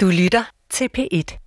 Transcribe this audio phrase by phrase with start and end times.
[0.00, 1.38] Du lytter til P1.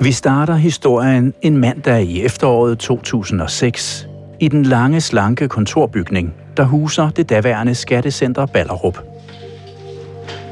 [0.00, 4.08] Vi starter historien en mandag i efteråret 2006
[4.40, 8.98] i den lange, slanke kontorbygning, der huser det daværende skattecenter Ballerup.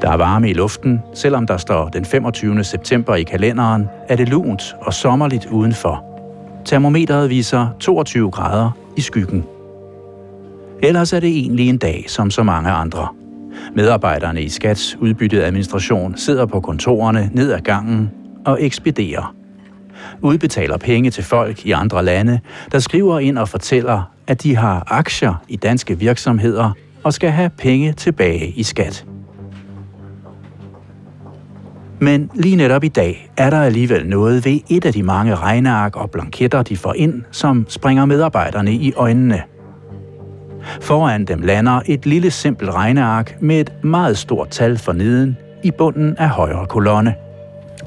[0.03, 2.65] Der er varme i luften, selvom der står den 25.
[2.65, 6.07] september i kalenderen, er det lunt og sommerligt udenfor.
[6.69, 9.45] Termometeret viser 22 grader i skyggen.
[10.82, 13.08] Ellers er det egentlig en dag som så mange andre.
[13.75, 18.11] Medarbejderne i Skats udbyttede administration sidder på kontorerne ned ad gangen
[18.44, 19.35] og ekspederer.
[20.22, 22.41] Udbetaler penge til folk i andre lande,
[22.72, 26.72] der skriver ind og fortæller, at de har aktier i danske virksomheder
[27.03, 29.07] og skal have penge tilbage i skat.
[32.00, 35.97] Men lige netop i dag er der alligevel noget ved et af de mange regneark
[35.97, 39.42] og blanketter, de får ind, som springer medarbejderne i øjnene.
[40.80, 45.70] Foran dem lander et lille simpelt regneark med et meget stort tal for neden i
[45.70, 47.14] bunden af højre kolonne.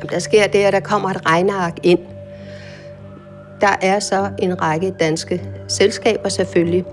[0.10, 2.00] Der sker det, at der kommer et regneark ind.
[3.62, 6.86] Der er så en række danske selskaber selvfølgelig,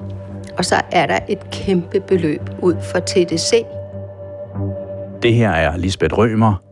[0.59, 3.65] og så er der et kæmpe beløb ud for TDC.
[5.23, 6.68] Det her er Lisbeth Rømer,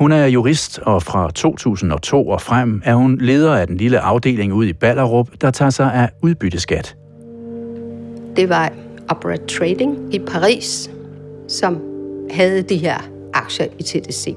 [0.00, 4.52] hun er jurist, og fra 2002 og frem er hun leder af den lille afdeling
[4.52, 6.96] ude i Ballerup, der tager sig af udbytteskat.
[8.36, 8.72] Det var
[9.08, 10.90] Opera Trading i Paris,
[11.48, 11.80] som
[12.30, 12.96] havde de her
[13.34, 14.36] aktier i TDC.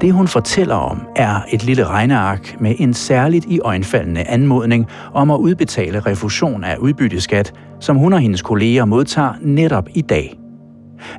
[0.00, 5.30] Det hun fortæller om er et lille regneark med en særligt i øjenfaldende anmodning om
[5.30, 10.39] at udbetale refusion af udbytteskat, som hun og hendes kolleger modtager netop i dag.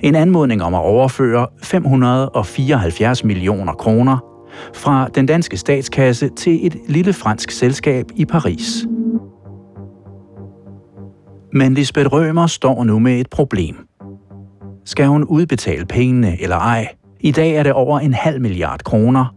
[0.01, 4.17] En anmodning om at overføre 574 millioner kroner
[4.73, 8.85] fra den danske statskasse til et lille fransk selskab i Paris.
[11.53, 13.75] Men Lisbeth Rømer står nu med et problem.
[14.85, 16.87] Skal hun udbetale pengene eller ej?
[17.19, 19.35] I dag er det over en halv milliard kroner.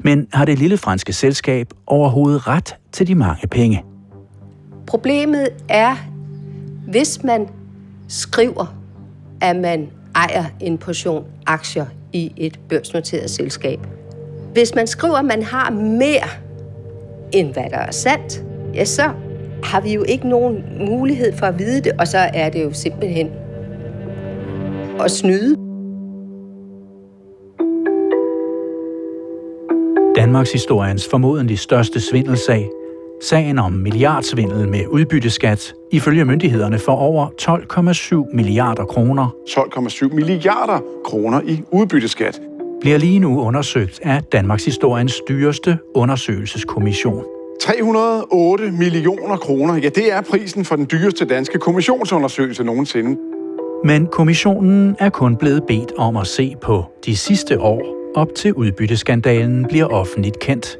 [0.00, 3.84] Men har det lille franske selskab overhovedet ret til de mange penge?
[4.86, 5.96] Problemet er,
[6.88, 7.48] hvis man
[8.08, 8.75] skriver
[9.40, 13.78] at man ejer en portion aktier i et børsnoteret selskab.
[14.52, 16.28] Hvis man skriver, at man har mere
[17.32, 19.10] end hvad der er sandt, ja, så
[19.62, 22.72] har vi jo ikke nogen mulighed for at vide det, og så er det jo
[22.72, 23.30] simpelthen
[25.00, 25.56] at snyde.
[30.16, 32.70] Danmarks historiens formodentlig største svindelsag
[33.20, 37.26] Sagen om milliardsvindel med udbytteskat ifølge myndighederne for over
[38.28, 39.28] 12,7 milliarder kroner.
[39.48, 42.40] 12,7 milliarder kroner i udbytteskat
[42.80, 47.24] bliver lige nu undersøgt af Danmarks historiens dyreste undersøgelseskommission.
[47.60, 53.16] 308 millioner kroner, ja det er prisen for den dyreste danske kommissionsundersøgelse nogensinde.
[53.84, 58.54] Men kommissionen er kun blevet bedt om at se på de sidste år op til
[58.54, 60.78] udbytteskandalen bliver offentligt kendt.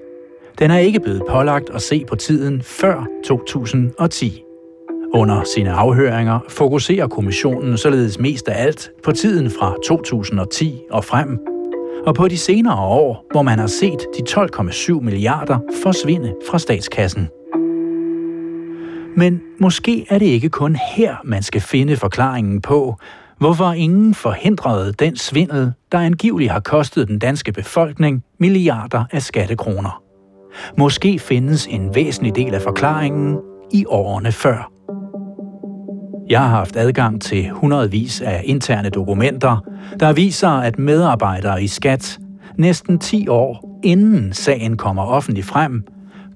[0.58, 4.42] Den er ikke blevet pålagt at se på tiden før 2010.
[5.14, 11.38] Under sine afhøringer fokuserer kommissionen således mest af alt på tiden fra 2010 og frem,
[12.06, 17.28] og på de senere år, hvor man har set de 12,7 milliarder forsvinde fra statskassen.
[19.16, 22.96] Men måske er det ikke kun her, man skal finde forklaringen på,
[23.38, 30.05] hvorfor ingen forhindrede den svindel, der angiveligt har kostet den danske befolkning milliarder af skattekroner.
[30.78, 33.38] Måske findes en væsentlig del af forklaringen
[33.72, 34.72] i årene før.
[36.28, 39.64] Jeg har haft adgang til hundredvis af interne dokumenter,
[40.00, 42.18] der viser, at medarbejdere i skat
[42.58, 45.84] næsten 10 år inden sagen kommer offentligt frem,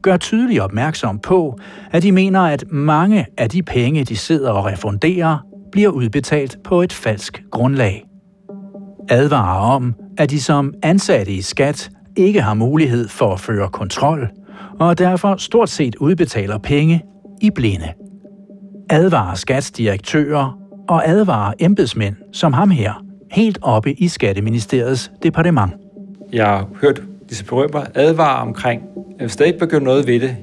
[0.02, 1.58] gør tydeligt opmærksom på,
[1.92, 5.38] at de mener, at mange af de penge, de sidder og refunderer,
[5.72, 8.04] bliver udbetalt på et falsk grundlag.
[9.08, 14.28] Advarer om, at de som ansatte i skat ikke har mulighed for at føre kontrol,
[14.80, 17.04] og derfor stort set udbetaler penge
[17.40, 17.88] i blinde.
[18.90, 20.58] Advarer skatsdirektører
[20.88, 25.72] og advarer embedsmænd som ham her, helt oppe i Skatteministeriets departement.
[26.32, 28.82] Jeg har hørt disse berømmer advare omkring,
[29.18, 30.36] at hvis der ikke begynder noget ved det,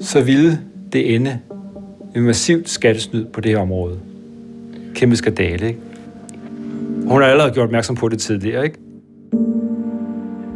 [0.00, 0.58] så ville
[0.92, 1.38] det ende
[2.14, 3.98] med massivt skattesnyd på det her område.
[4.94, 5.80] Kæmpe skandale, ikke?
[7.06, 8.78] Hun har allerede gjort opmærksom på det tidligere, ikke?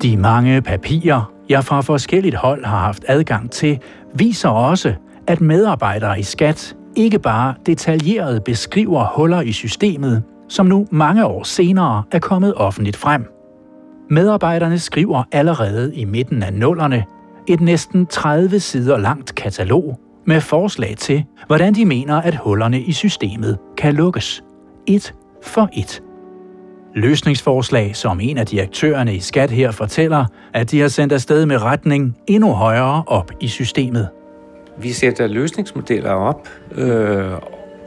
[0.03, 3.79] De mange papirer, jeg fra forskelligt hold har haft adgang til,
[4.15, 4.95] viser også,
[5.27, 11.43] at medarbejdere i skat ikke bare detaljeret beskriver huller i systemet, som nu mange år
[11.43, 13.25] senere er kommet offentligt frem.
[14.11, 17.05] Medarbejderne skriver allerede i midten af nullerne
[17.49, 22.93] et næsten 30 sider langt katalog med forslag til, hvordan de mener, at hullerne i
[22.93, 24.43] systemet kan lukkes.
[24.87, 26.03] Et for et.
[26.95, 30.25] Løsningsforslag, som en af direktørerne i Skat her fortæller,
[30.55, 34.09] at de har sendt afsted med retning endnu højere op i systemet.
[34.79, 37.33] Vi sætter løsningsmodeller op, øh,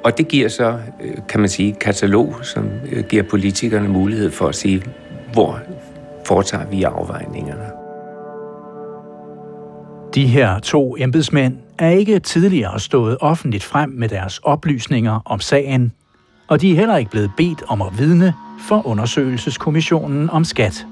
[0.04, 4.48] og det giver så, øh, kan man sige, katalog, som øh, giver politikerne mulighed for
[4.48, 4.84] at sige,
[5.34, 5.60] hvor
[6.26, 7.66] foretager vi afvejningerne.
[10.16, 15.92] De her to embedsmænd er ikke tidligere stået offentligt frem med deres oplysninger om sagen,
[16.48, 20.86] og de er heller ikke blevet bedt om at vidne for undersøgelseskommissionen om skat.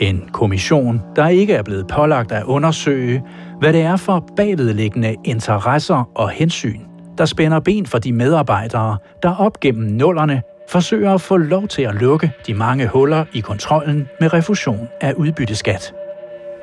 [0.00, 3.22] En kommission, der ikke er blevet pålagt at undersøge,
[3.58, 6.80] hvad det er for bagvedliggende interesser og hensyn,
[7.18, 11.82] der spænder ben for de medarbejdere, der op gennem nullerne forsøger at få lov til
[11.82, 15.94] at lukke de mange huller i kontrollen med refusion af udbytteskat.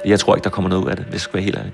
[0.05, 1.73] Jeg tror ikke, der kommer noget ud af det, hvis jeg skal være helt ærlig.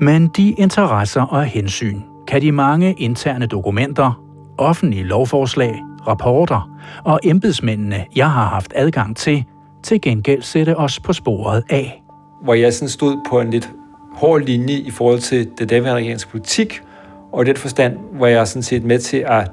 [0.00, 4.29] Men de interesser og hensyn kan de mange interne dokumenter,
[4.60, 6.70] offentlige lovforslag, rapporter
[7.04, 9.44] og embedsmændene, jeg har haft adgang til,
[9.82, 12.02] til gengæld sætte os på sporet af.
[12.42, 13.70] Hvor jeg sådan stod på en lidt
[14.14, 16.82] hård linje i forhold til det daværende regerings politik,
[17.32, 19.50] og i den forstand var jeg sådan set med til at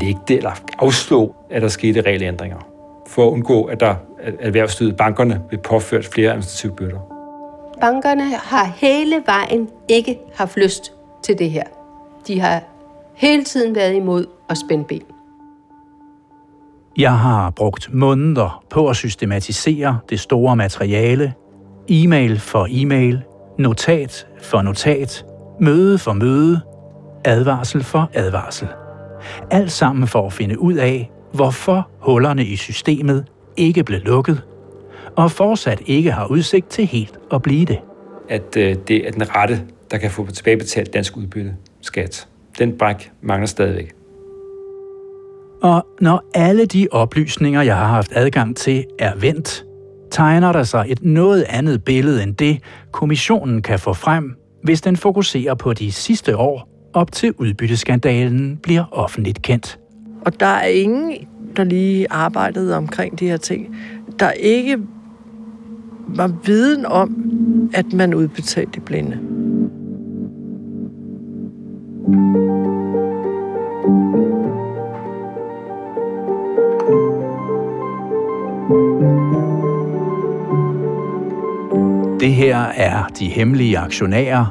[0.00, 2.58] nægte eller afslå, at der skete regelændringer,
[3.06, 6.98] for at undgå, at der at erhvervslivet, bankerne, blev påført flere administrative byrder.
[7.80, 10.92] Bankerne har hele vejen ikke haft lyst
[11.22, 11.64] til det her.
[12.26, 12.62] De har
[13.14, 15.02] hele tiden været imod at spænde ben.
[16.96, 21.34] Jeg har brugt måneder på at systematisere det store materiale,
[21.88, 23.22] e-mail for e-mail,
[23.58, 25.24] notat for notat,
[25.60, 26.60] møde for møde,
[27.24, 28.68] advarsel for advarsel.
[29.50, 33.26] Alt sammen for at finde ud af, hvorfor hullerne i systemet
[33.56, 34.42] ikke blev lukket,
[35.16, 37.78] og fortsat ikke har udsigt til helt at blive det.
[38.28, 42.28] At øh, det er den rette, der kan få tilbagebetalt dansk udbytte skat.
[42.58, 43.92] Den bræk mangler stadigvæk.
[45.62, 49.64] Og når alle de oplysninger, jeg har haft adgang til, er vendt,
[50.10, 52.58] tegner der sig et noget andet billede end det,
[52.90, 58.84] kommissionen kan få frem, hvis den fokuserer på de sidste år, op til udbytteskandalen bliver
[58.92, 59.78] offentligt kendt.
[60.26, 63.76] Og der er ingen, der lige arbejdede omkring de her ting,
[64.18, 64.78] der ikke
[66.08, 67.24] var viden om,
[67.74, 69.18] at man udbetalte blinde.
[72.12, 72.20] Det
[82.32, 84.46] her er De Hemmelige Aktionærer.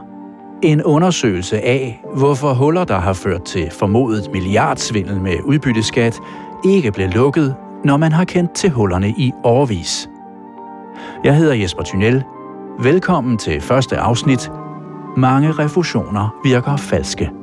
[0.61, 6.19] En undersøgelse af, hvorfor huller, der har ført til formodet milliardsvindel med udbytteskat,
[6.65, 10.09] ikke blev lukket, når man har kendt til hullerne i årvis.
[11.23, 12.23] Jeg hedder Jesper Thunel.
[12.79, 14.51] Velkommen til første afsnit.
[15.17, 17.40] Mange refusioner virker falske.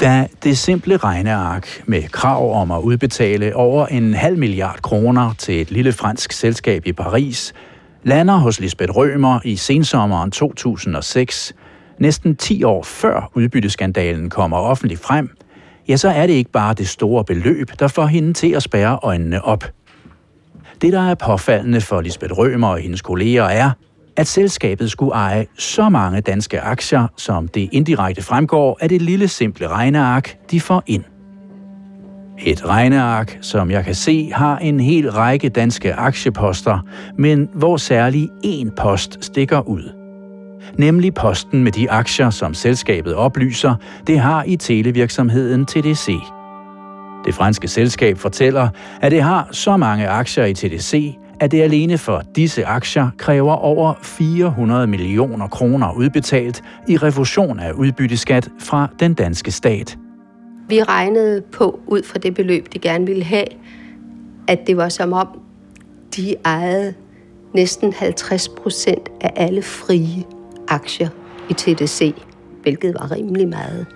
[0.00, 5.60] Da det simple regneark med krav om at udbetale over en halv milliard kroner til
[5.60, 7.52] et lille fransk selskab i Paris
[8.02, 11.52] lander hos Lisbeth Rømer i sensommeren 2006,
[11.98, 15.30] næsten 10 år før udbytteskandalen kommer offentligt frem,
[15.88, 18.98] ja, så er det ikke bare det store beløb, der får hende til at spærre
[19.02, 19.64] øjnene op.
[20.82, 23.70] Det, der er påfaldende for Lisbeth Rømer og hendes kolleger, er,
[24.16, 29.28] at selskabet skulle eje så mange danske aktier, som det indirekte fremgår af det lille
[29.28, 31.04] simple regneark, de får ind.
[32.38, 36.78] Et regneark, som jeg kan se, har en hel række danske aktieposter,
[37.18, 39.92] men hvor særlig én post stikker ud.
[40.78, 43.74] Nemlig posten med de aktier, som selskabet oplyser,
[44.06, 46.12] det har i televirksomheden TDC.
[47.24, 48.68] Det franske selskab fortæller,
[49.00, 53.52] at det har så mange aktier i TDC, at det alene for disse aktier kræver
[53.52, 59.98] over 400 millioner kroner udbetalt i refusion af udbytteskat fra den danske stat.
[60.68, 63.46] Vi regnede på, ud fra det beløb, de gerne ville have,
[64.48, 65.40] at det var som om,
[66.16, 66.94] de ejede
[67.54, 70.24] næsten 50 procent af alle frie
[70.68, 71.08] aktier
[71.50, 72.14] i TDC,
[72.62, 73.86] hvilket var rimelig meget.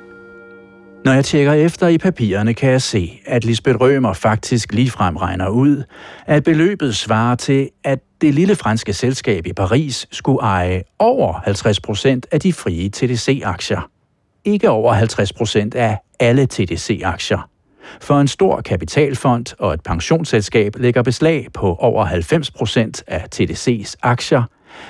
[1.05, 5.49] Når jeg tjekker efter i papirerne, kan jeg se, at Lisbeth Rømer faktisk ligefrem regner
[5.49, 5.83] ud,
[6.27, 11.81] at beløbet svarer til, at det lille franske selskab i Paris skulle eje over 50
[11.81, 13.91] procent af de frie TDC-aktier.
[14.45, 17.51] Ikke over 50 procent af alle TDC-aktier.
[18.01, 23.95] For en stor kapitalfond og et pensionsselskab lægger beslag på over 90 procent af TDC's
[24.03, 24.43] aktier,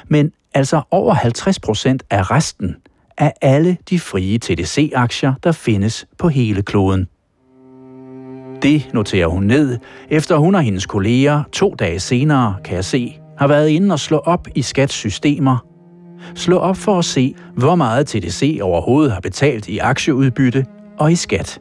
[0.08, 2.76] men altså over 50 procent af resten–
[3.18, 7.06] af alle de frie TDC-aktier, der findes på hele kloden.
[8.62, 9.78] Det noterer hun ned,
[10.10, 14.00] efter hun og hendes kolleger to dage senere, kan jeg se, har været inde og
[14.00, 15.66] slå op i skatssystemer.
[16.34, 20.66] Slå op for at se, hvor meget TDC overhovedet har betalt i aktieudbytte
[20.98, 21.60] og i skat.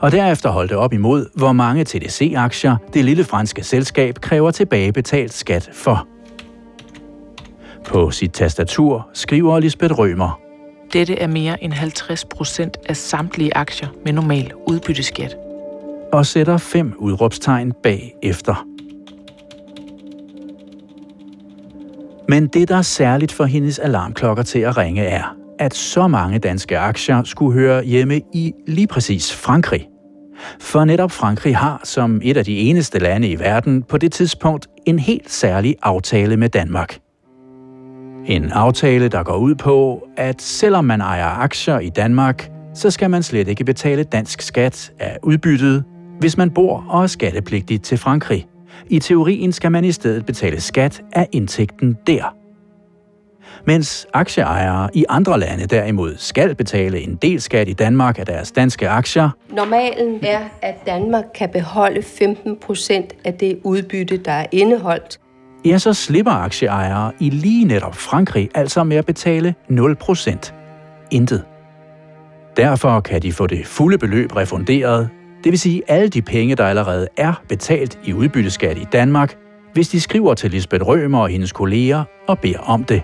[0.00, 5.32] Og derefter holdt det op imod, hvor mange TDC-aktier det lille franske selskab kræver tilbagebetalt
[5.32, 6.08] skat for.
[7.84, 10.43] På sit tastatur skriver Lisbeth Rømer.
[10.94, 15.36] Dette er mere end 50 procent af samtlige aktier med normal udbytteskat.
[16.12, 18.66] Og sætter fem udråbstegn bag efter.
[22.28, 26.38] Men det, der er særligt for hendes alarmklokker til at ringe, er, at så mange
[26.38, 29.88] danske aktier skulle høre hjemme i lige præcis Frankrig.
[30.60, 34.66] For netop Frankrig har, som et af de eneste lande i verden, på det tidspunkt
[34.86, 37.03] en helt særlig aftale med Danmark.
[38.26, 43.10] En aftale, der går ud på, at selvom man ejer aktier i Danmark, så skal
[43.10, 45.84] man slet ikke betale dansk skat af udbyttet,
[46.20, 48.46] hvis man bor og er skattepligtig til Frankrig.
[48.90, 52.34] I teorien skal man i stedet betale skat af indtægten der.
[53.66, 58.52] Mens aktieejere i andre lande derimod skal betale en del skat i Danmark af deres
[58.52, 59.30] danske aktier.
[59.50, 65.18] Normalen er, at Danmark kan beholde 15 procent af det udbytte, der er indeholdt.
[65.64, 70.52] Ja, så slipper aktieejere i lige netop Frankrig altså med at betale 0%.
[71.10, 71.44] Intet.
[72.56, 75.10] Derfor kan de få det fulde beløb refunderet,
[75.44, 79.36] det vil sige alle de penge, der allerede er betalt i udbytteskat i Danmark,
[79.72, 83.02] hvis de skriver til Lisbeth Rømer og hendes kolleger og beder om det.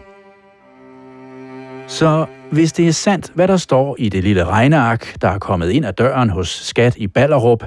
[1.87, 5.71] Så hvis det er sandt, hvad der står i det lille regneark, der er kommet
[5.71, 7.65] ind ad døren hos Skat i Ballerup,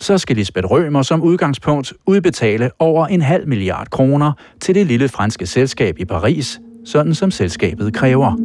[0.00, 5.08] så skal Lisbeth Rømer som udgangspunkt udbetale over en halv milliard kroner til det lille
[5.08, 8.36] franske selskab i Paris, sådan som selskabet kræver.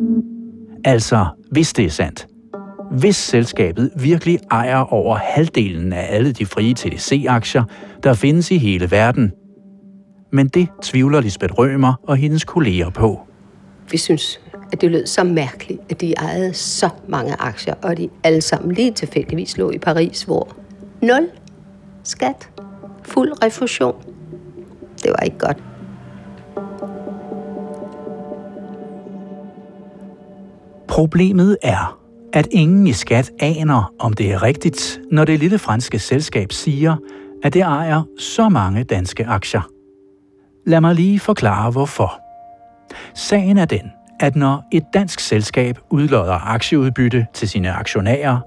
[0.86, 2.28] Altså, hvis det er sandt.
[2.92, 7.64] Hvis selskabet virkelig ejer over halvdelen af alle de frie TDC-aktier,
[8.04, 9.32] der findes i hele verden.
[10.32, 13.22] Men det tvivler Lisbeth Rømer og hendes kolleger på.
[13.92, 14.42] Vi synes,
[14.72, 18.72] at det lød så mærkeligt, at de ejede så mange aktier, og de alle sammen
[18.72, 20.56] lige tilfældigvis lå i Paris, hvor
[21.02, 21.30] nul
[22.04, 22.50] skat,
[23.04, 23.96] fuld refusion.
[25.04, 25.64] Det var ikke godt.
[30.88, 32.00] Problemet er,
[32.34, 36.96] at ingen i skat aner, om det er rigtigt, når det lille franske selskab siger,
[37.44, 39.62] at det ejer så mange danske aktier.
[40.66, 42.22] Lad mig lige forklare hvorfor.
[43.16, 48.40] Sagen er den, at når et dansk selskab udlodder aktieudbytte til sine aktionærer,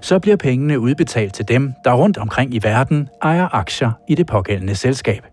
[0.00, 4.26] så bliver pengene udbetalt til dem, der rundt omkring i verden ejer aktier i det
[4.26, 5.26] pågældende selskab.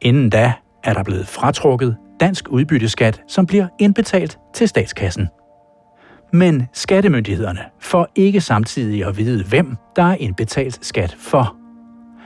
[0.00, 0.52] Inden da
[0.84, 5.28] er der blevet fratrukket dansk udbytteskat, som bliver indbetalt til statskassen.
[6.32, 11.56] Men skattemyndighederne får ikke samtidig at vide, hvem der er indbetalt skat for.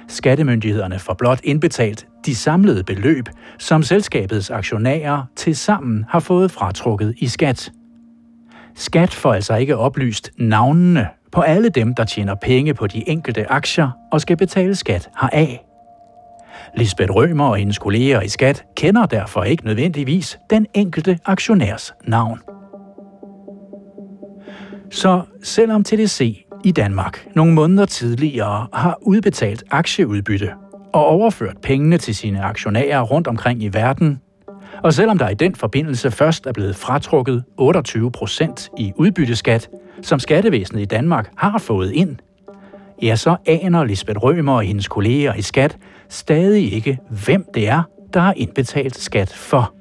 [0.09, 7.15] Skattemyndighederne får blot indbetalt de samlede beløb, som selskabets aktionærer til sammen har fået fratrukket
[7.19, 7.73] i skat.
[8.75, 13.51] Skat får altså ikke oplyst navnene på alle dem, der tjener penge på de enkelte
[13.53, 15.65] aktier og skal betale skat heraf.
[16.77, 22.41] Lisbeth Rømer og hendes kolleger i skat kender derfor ikke nødvendigvis den enkelte aktionærs navn.
[24.91, 30.53] Så selvom TDC i Danmark nogle måneder tidligere har udbetalt aktieudbytte
[30.93, 34.21] og overført pengene til sine aktionærer rundt omkring i verden,
[34.83, 39.69] og selvom der i den forbindelse først er blevet fratrukket 28 procent i udbytteskat,
[40.03, 42.17] som skattevæsenet i Danmark har fået ind,
[43.03, 45.77] ja, så aner Lisbeth Rømer og hendes kolleger i skat
[46.09, 47.83] stadig ikke, hvem det er,
[48.15, 49.75] der har indbetalt skat for.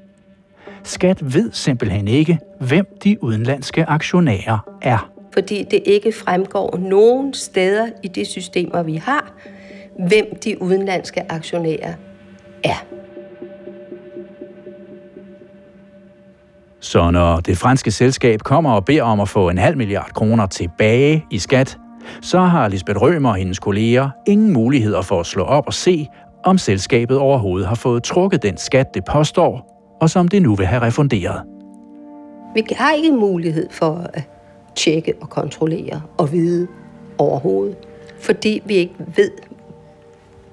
[0.84, 5.10] Skat ved simpelthen ikke, hvem de udenlandske aktionærer er.
[5.34, 9.34] Fordi det ikke fremgår nogen steder i de systemer, vi har,
[10.08, 11.94] hvem de udenlandske aktionærer
[12.64, 12.86] er.
[16.84, 20.46] Så når det franske selskab kommer og beder om at få en halv milliard kroner
[20.46, 21.78] tilbage i skat,
[22.22, 26.08] så har Lisbeth Rømer og hendes kolleger ingen muligheder for at slå op og se,
[26.44, 30.66] om selskabet overhovedet har fået trukket den skat, det påstår, og som det nu vil
[30.66, 31.42] have refunderet.
[32.54, 34.24] Vi har ikke mulighed for at
[34.76, 36.68] tjekke og kontrollere og vide
[37.18, 37.76] overhovedet,
[38.22, 39.32] fordi vi ikke ved,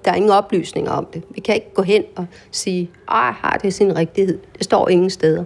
[0.04, 1.22] der er ingen oplysninger om det.
[1.34, 4.38] Vi kan ikke gå hen og sige, at har det sin rigtighed.
[4.58, 5.44] Det står ingen steder.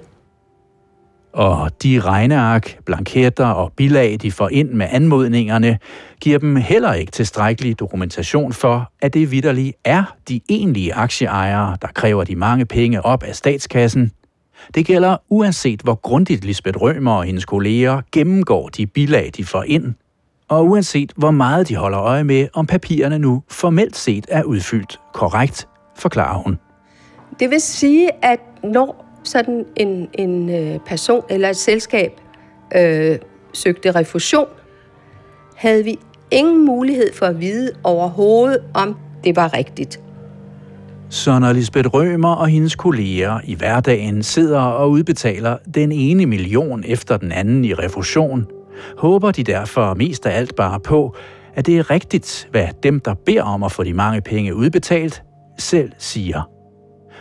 [1.34, 5.78] Og de regneark, blanketter og bilag, de får ind med anmodningerne,
[6.20, 11.88] giver dem heller ikke tilstrækkelig dokumentation for, at det vidderligt er de egentlige aktieejere, der
[11.94, 14.10] kræver de mange penge op af statskassen.
[14.74, 19.62] Det gælder uanset hvor grundigt Lisbeth Rømer og hendes kolleger gennemgår de bilag, de får
[19.62, 19.94] ind,
[20.48, 25.00] Og uanset hvor meget de holder øje med, om papirerne nu formelt set er udfyldt
[25.14, 26.58] korrekt, forklarer hun.
[27.40, 32.20] Det vil sige, at når sådan en, en øh, person eller et selskab
[32.76, 33.18] øh,
[33.52, 34.46] søgte refusion,
[35.56, 35.98] havde vi
[36.30, 40.00] ingen mulighed for at vide overhovedet, om det var rigtigt.
[41.10, 46.84] Så når Lisbeth Rømer og hendes kolleger i hverdagen sidder og udbetaler den ene million
[46.86, 48.46] efter den anden i refusion,
[48.98, 51.16] håber de derfor mest af alt bare på,
[51.54, 55.22] at det er rigtigt, hvad dem, der beder om at få de mange penge udbetalt,
[55.58, 56.53] selv siger.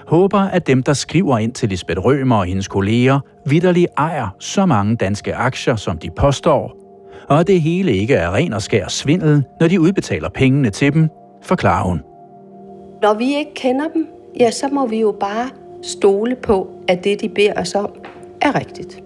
[0.08, 4.66] Håber, at dem, der skriver ind til Lisbeth Rømer og hendes kolleger, vidderligt ejer så
[4.66, 6.78] mange danske aktier, som de påstår,
[7.30, 10.94] og at det hele ikke er ren og skær svindel, når de udbetaler pengene til
[10.94, 11.10] dem,
[11.44, 12.02] forklarer hun.
[13.02, 14.08] Når vi ikke kender dem,
[14.40, 15.50] ja, så må vi jo bare
[15.84, 17.90] stole på, at det, de beder os om,
[18.42, 19.04] er rigtigt.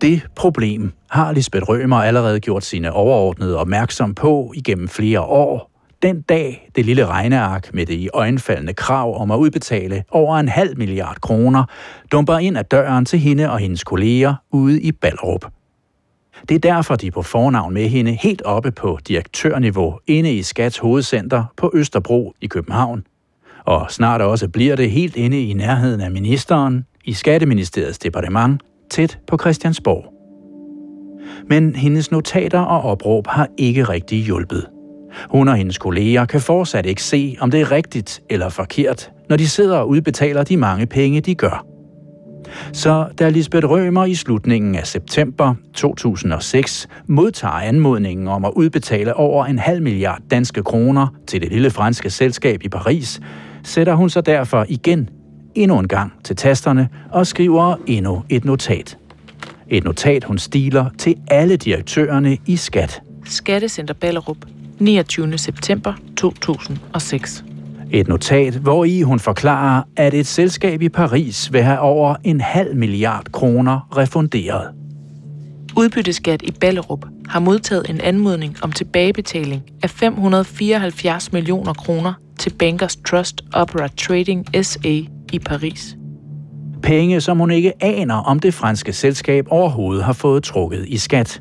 [0.00, 5.73] Det problem har Lisbeth Rømer allerede gjort sine overordnede opmærksom på igennem flere år.
[6.04, 10.48] Den dag det lille regneark med det i øjenfaldende krav om at udbetale over en
[10.48, 11.64] halv milliard kroner
[12.12, 15.44] dumper ind ad døren til hende og hendes kolleger ude i Ballerup.
[16.48, 20.42] Det er derfor, de er på fornavn med hende helt oppe på direktørniveau inde i
[20.42, 23.06] Skats hovedcenter på Østerbro i København.
[23.64, 29.18] Og snart også bliver det helt inde i nærheden af ministeren i Skatteministeriets departement tæt
[29.26, 30.04] på Christiansborg.
[31.48, 34.73] Men hendes notater og opråb har ikke rigtig hjulpet.
[35.30, 39.36] Hun og hendes kolleger kan fortsat ikke se, om det er rigtigt eller forkert, når
[39.36, 41.66] de sidder og udbetaler de mange penge, de gør.
[42.72, 49.46] Så da Lisbeth Rømer i slutningen af september 2006 modtager anmodningen om at udbetale over
[49.46, 53.20] en halv milliard danske kroner til det lille franske selskab i Paris,
[53.62, 55.08] sætter hun sig derfor igen
[55.54, 58.98] endnu en gang til tasterne og skriver endnu et notat.
[59.68, 63.02] Et notat, hun stiler til alle direktørerne i Skat.
[63.24, 64.36] Skattecenter Ballerup,
[64.78, 65.38] 29.
[65.38, 67.44] september 2006.
[67.90, 72.40] Et notat, hvor i hun forklarer, at et selskab i Paris vil have over en
[72.40, 74.68] halv milliard kroner refunderet.
[75.76, 82.96] Udbytteskat i Ballerup har modtaget en anmodning om tilbagebetaling af 574 millioner kroner til Bankers
[82.96, 84.88] Trust Opera Trading SA
[85.32, 85.96] i Paris.
[86.82, 91.40] Penge, som hun ikke aner, om det franske selskab overhovedet har fået trukket i skat.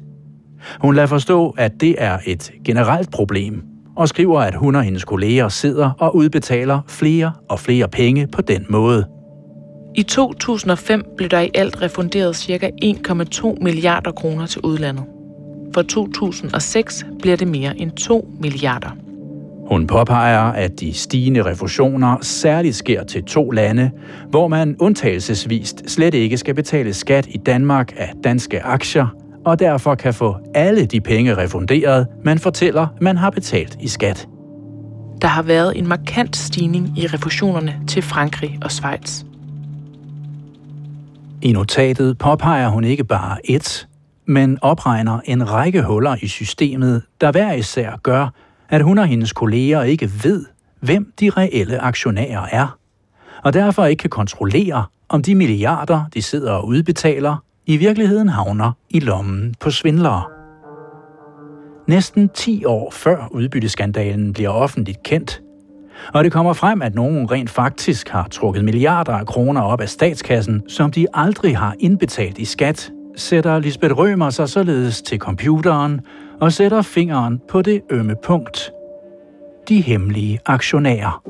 [0.82, 3.64] Hun lader forstå, at det er et generelt problem,
[3.96, 8.42] og skriver, at hun og hendes kolleger sidder og udbetaler flere og flere penge på
[8.42, 9.06] den måde.
[9.96, 12.70] I 2005 blev der i alt refunderet ca.
[12.84, 15.04] 1,2 milliarder kroner til udlandet.
[15.74, 18.90] For 2006 bliver det mere end 2 milliarder.
[19.68, 23.92] Hun påpeger, at de stigende refusioner særligt sker til to lande,
[24.30, 29.08] hvor man undtagelsesvist slet ikke skal betale skat i Danmark af danske aktier,
[29.46, 34.28] og derfor kan få alle de penge refunderet, man fortæller, man har betalt i skat.
[35.22, 39.24] Der har været en markant stigning i refusionerne til Frankrig og Schweiz.
[41.42, 43.88] I notatet påpeger hun ikke bare et,
[44.26, 48.34] men opregner en række huller i systemet, der hver især gør,
[48.70, 50.46] at hun og hendes kolleger ikke ved,
[50.80, 52.78] hvem de reelle aktionærer er,
[53.44, 58.72] og derfor ikke kan kontrollere, om de milliarder, de sidder og udbetaler, i virkeligheden havner
[58.90, 60.24] i lommen på svindlere.
[61.88, 65.42] Næsten 10 år før udbytteskandalen bliver offentligt kendt,
[66.14, 69.90] og det kommer frem, at nogen rent faktisk har trukket milliarder af kroner op af
[69.90, 76.02] statskassen, som de aldrig har indbetalt i skat, sætter Lisbeth Rømer sig således til computeren
[76.42, 78.72] og sætter fingeren på det ømme punkt.
[79.70, 81.24] De hemmelige aktionærer.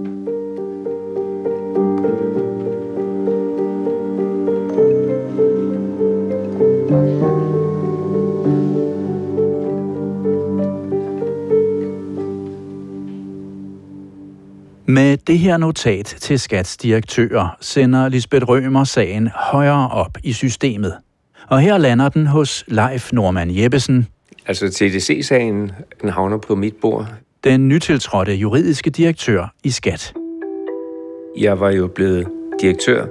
[14.85, 20.97] Med det her notat til Skats direktører sender Lisbeth Rømer sagen højere op i systemet.
[21.47, 24.07] Og her lander den hos Leif Norman Jeppesen.
[24.47, 27.07] Altså TDC-sagen, den havner på mit bord.
[27.43, 30.13] Den nytiltrådte juridiske direktør i Skat.
[31.37, 32.27] Jeg var jo blevet
[32.61, 33.05] direktør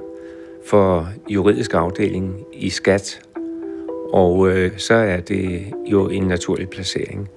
[0.68, 3.20] for juridisk afdeling i Skat,
[4.12, 7.28] og øh, så er det jo en naturlig placering,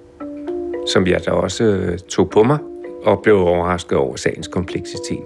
[0.92, 2.58] som jeg da også øh, tog på mig
[3.06, 5.22] og blev overrasket over sagens kompleksitet.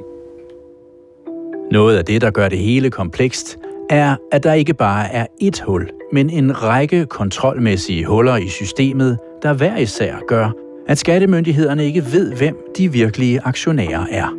[1.71, 3.59] Noget af det, der gør det hele komplekst,
[3.91, 9.19] er, at der ikke bare er ét hul, men en række kontrolmæssige huller i systemet,
[9.43, 10.51] der hver især gør,
[10.89, 14.37] at skattemyndighederne ikke ved, hvem de virkelige aktionærer er.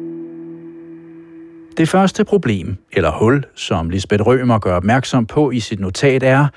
[1.77, 6.47] Det første problem, eller hul, som Lisbeth Rømer gør opmærksom på i sit notat, er,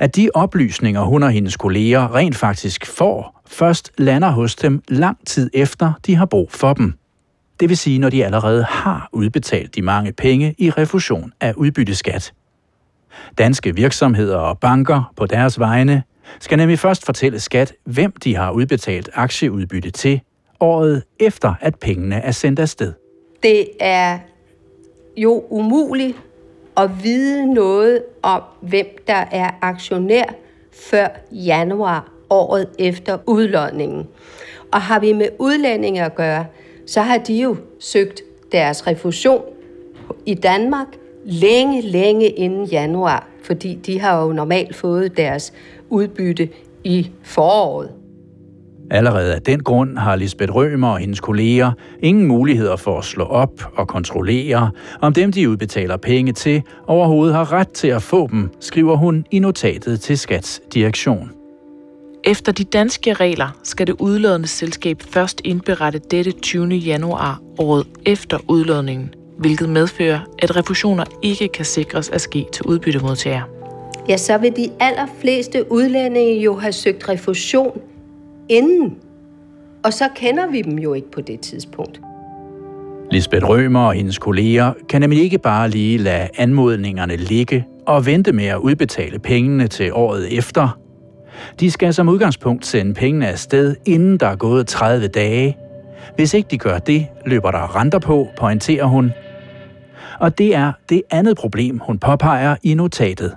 [0.00, 5.18] at de oplysninger, hun og hendes kolleger rent faktisk får, først lander hos dem lang
[5.26, 6.94] tid efter, de har brug for dem.
[7.60, 12.32] Det vil sige, når de allerede har udbetalt de mange penge i refusion af udbytteskat.
[13.38, 16.02] Danske virksomheder og banker på deres vegne
[16.40, 20.20] skal nemlig først fortælle skat, hvem de har udbetalt aktieudbytte til,
[20.60, 22.92] året efter, at pengene er sendt afsted.
[23.42, 24.18] Det er
[25.16, 26.16] jo umuligt
[26.82, 30.24] at vide noget om, hvem der er aktionær
[30.72, 34.08] før januar året efter udlodningen.
[34.72, 36.46] Og har vi med udlændinge at gøre,
[36.86, 39.42] så har de jo søgt deres refusion
[40.26, 40.86] i Danmark
[41.24, 45.52] længe, længe inden januar, fordi de har jo normalt fået deres
[45.88, 46.48] udbytte
[46.84, 47.90] i foråret.
[48.90, 51.72] Allerede af den grund har Lisbeth Rømer og hendes kolleger
[52.02, 57.34] ingen muligheder for at slå op og kontrollere, om dem de udbetaler penge til overhovedet
[57.34, 61.30] har ret til at få dem, skriver hun i notatet til Skats direktion.
[62.24, 66.66] Efter de danske regler skal det udlodende selskab først indberette dette 20.
[66.66, 73.42] januar året efter udlodningen, hvilket medfører, at refusioner ikke kan sikres at ske til udbyttemodtagere.
[74.08, 77.80] Ja, så vil de allerfleste udlændinge jo have søgt refusion
[78.50, 78.96] inden.
[79.84, 82.00] Og så kender vi dem jo ikke på det tidspunkt.
[83.10, 88.32] Lisbeth Rømer og hendes kolleger kan nemlig ikke bare lige lade anmodningerne ligge og vente
[88.32, 90.78] med at udbetale pengene til året efter.
[91.60, 95.56] De skal som udgangspunkt sende pengene afsted, inden der er gået 30 dage.
[96.16, 99.12] Hvis ikke de gør det, løber der renter på, pointerer hun.
[100.20, 103.36] Og det er det andet problem, hun påpeger i notatet.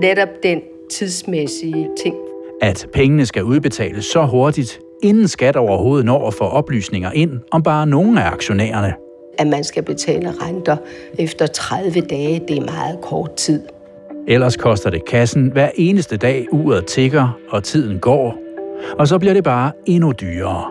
[0.00, 2.14] Netop den tidsmæssige ting
[2.62, 7.62] at pengene skal udbetales så hurtigt, inden skat overhovedet når at få oplysninger ind om
[7.62, 8.94] bare nogle af aktionærerne.
[9.38, 10.76] At man skal betale renter
[11.18, 13.62] efter 30 dage, det er meget kort tid.
[14.28, 18.38] Ellers koster det kassen hver eneste dag uret tigger, og tiden går.
[18.98, 20.64] Og så bliver det bare endnu dyrere.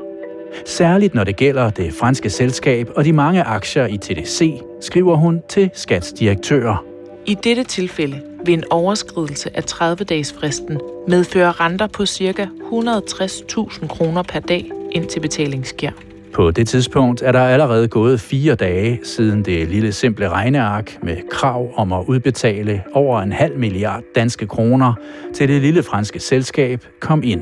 [0.65, 5.41] Særligt når det gælder det franske selskab og de mange aktier i TDC, skriver hun
[5.49, 6.86] til Skats direktør.
[7.25, 12.47] I dette tilfælde vil en overskridelse af 30-dages-fristen medføre renter på ca.
[12.71, 15.91] 160.000 kroner per dag, indtil betaling sker.
[16.34, 21.17] På det tidspunkt er der allerede gået fire dage siden det lille simple regneark med
[21.32, 24.93] krav om at udbetale over en halv milliard danske kroner
[25.34, 27.41] til det lille franske selskab kom ind.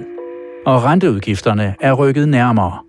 [0.66, 2.80] Og renteudgifterne er rykket nærmere.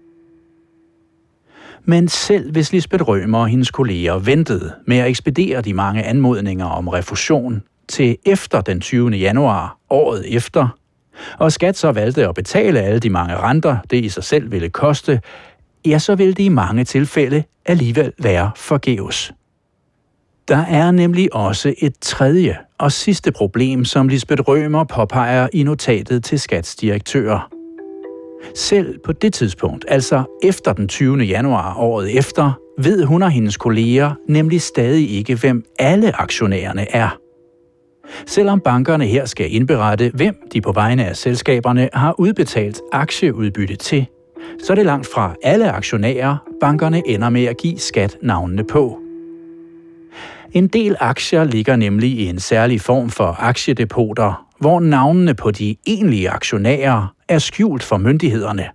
[1.85, 6.67] Men selv hvis Lisbeth Rømer og hendes kolleger ventede med at ekspedere de mange anmodninger
[6.67, 9.11] om refusion til efter den 20.
[9.11, 10.69] januar året efter,
[11.39, 14.69] og skat så valgte at betale alle de mange renter, det i sig selv ville
[14.69, 15.21] koste,
[15.87, 19.33] ja, så ville det i mange tilfælde alligevel være forgæves.
[20.49, 26.25] Der er nemlig også et tredje og sidste problem, som Lisbeth Rømer påpeger i notatet
[26.25, 27.51] til skatsdirektører.
[28.55, 31.19] Selv på det tidspunkt, altså efter den 20.
[31.19, 37.20] januar året efter, ved hun og hendes kolleger nemlig stadig ikke, hvem alle aktionærerne er.
[38.27, 44.07] Selvom bankerne her skal indberette, hvem de på vegne af selskaberne har udbetalt aktieudbytte til,
[44.63, 48.99] så er det langt fra alle aktionærer, bankerne ender med at give skat navnene på.
[50.53, 55.77] En del aktier ligger nemlig i en særlig form for aktiedepoter, hvor navnene på de
[55.87, 58.67] egentlige aktionærer er skjult for myndighederne,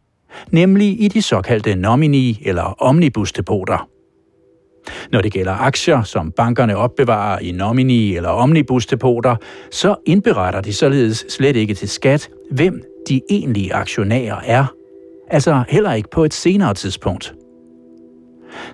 [0.51, 3.87] nemlig i de såkaldte nomini- eller omnibusdepoter.
[5.11, 9.35] Når det gælder aktier, som bankerne opbevarer i nomini- eller omnibusdepoter,
[9.71, 14.65] så indberetter de således slet ikke til skat, hvem de egentlige aktionærer er.
[15.29, 17.33] Altså heller ikke på et senere tidspunkt.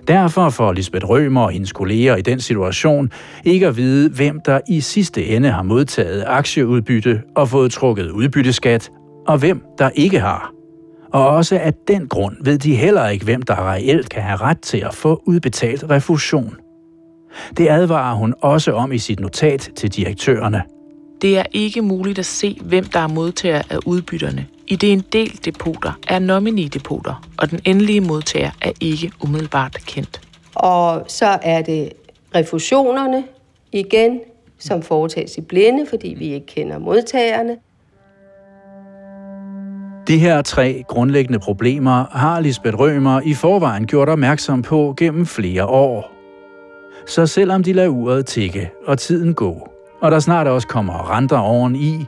[0.08, 3.10] Derfor får Lisbeth Rømer og hendes kolleger i den situation
[3.44, 8.90] ikke at vide, hvem der i sidste ende har modtaget aktieudbytte og fået trukket udbytteskat,
[9.26, 10.61] og hvem der ikke har.
[11.12, 14.60] Og også af den grund ved de heller ikke, hvem der reelt kan have ret
[14.60, 16.56] til at få udbetalt refusion.
[17.56, 20.62] Det advarer hun også om i sit notat til direktørerne.
[21.22, 25.04] Det er ikke muligt at se, hvem der er modtager af udbytterne, i det en
[25.12, 30.20] del depoter er nomini-depoter, og den endelige modtager er ikke umiddelbart kendt.
[30.54, 31.92] Og så er det
[32.34, 33.24] refusionerne
[33.72, 34.20] igen,
[34.58, 37.56] som foretages i blinde, fordi vi ikke kender modtagerne.
[40.08, 45.66] De her tre grundlæggende problemer har Lisbeth Rømer i forvejen gjort opmærksom på gennem flere
[45.66, 46.12] år.
[47.06, 49.68] Så selvom de lader uret tikke og tiden gå,
[50.00, 52.06] og der snart også kommer renter oveni,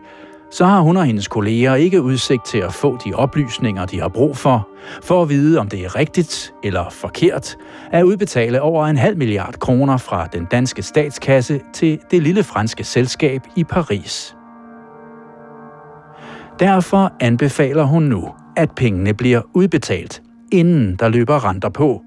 [0.51, 4.09] så har hun og hendes kolleger ikke udsigt til at få de oplysninger, de har
[4.09, 4.69] brug for,
[5.03, 7.57] for at vide, om det er rigtigt eller forkert,
[7.93, 12.85] at udbetale over en halv milliard kroner fra den danske statskasse til det lille franske
[12.85, 14.37] selskab i Paris.
[16.59, 22.03] Derfor anbefaler hun nu, at pengene bliver udbetalt, inden der løber renter på.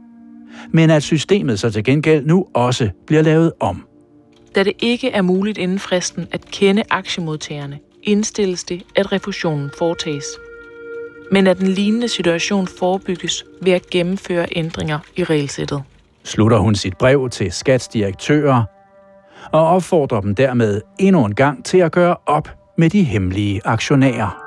[0.71, 3.87] Men at systemet så til gengæld nu også bliver lavet om.
[4.55, 10.25] Da det ikke er muligt inden fristen at kende aktiemodtagerne, indstilles det, at refusionen foretages.
[11.31, 15.83] Men at den lignende situation forebygges ved at gennemføre ændringer i regelsættet.
[16.23, 18.63] Slutter hun sit brev til skatsdirektører
[19.51, 24.43] og opfordrer dem dermed endnu en gang til at gøre op med de hemmelige aktionærer.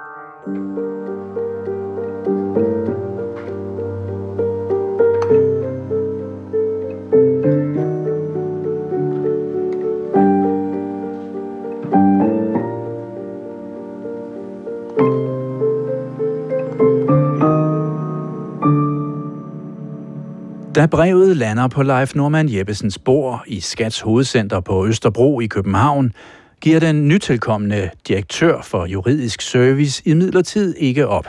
[20.74, 26.12] Da brevet lander på Leif Norman Jeppesens bord i Skats hovedcenter på Østerbro i København,
[26.60, 31.28] giver den nytilkommende direktør for juridisk service i midlertid ikke op.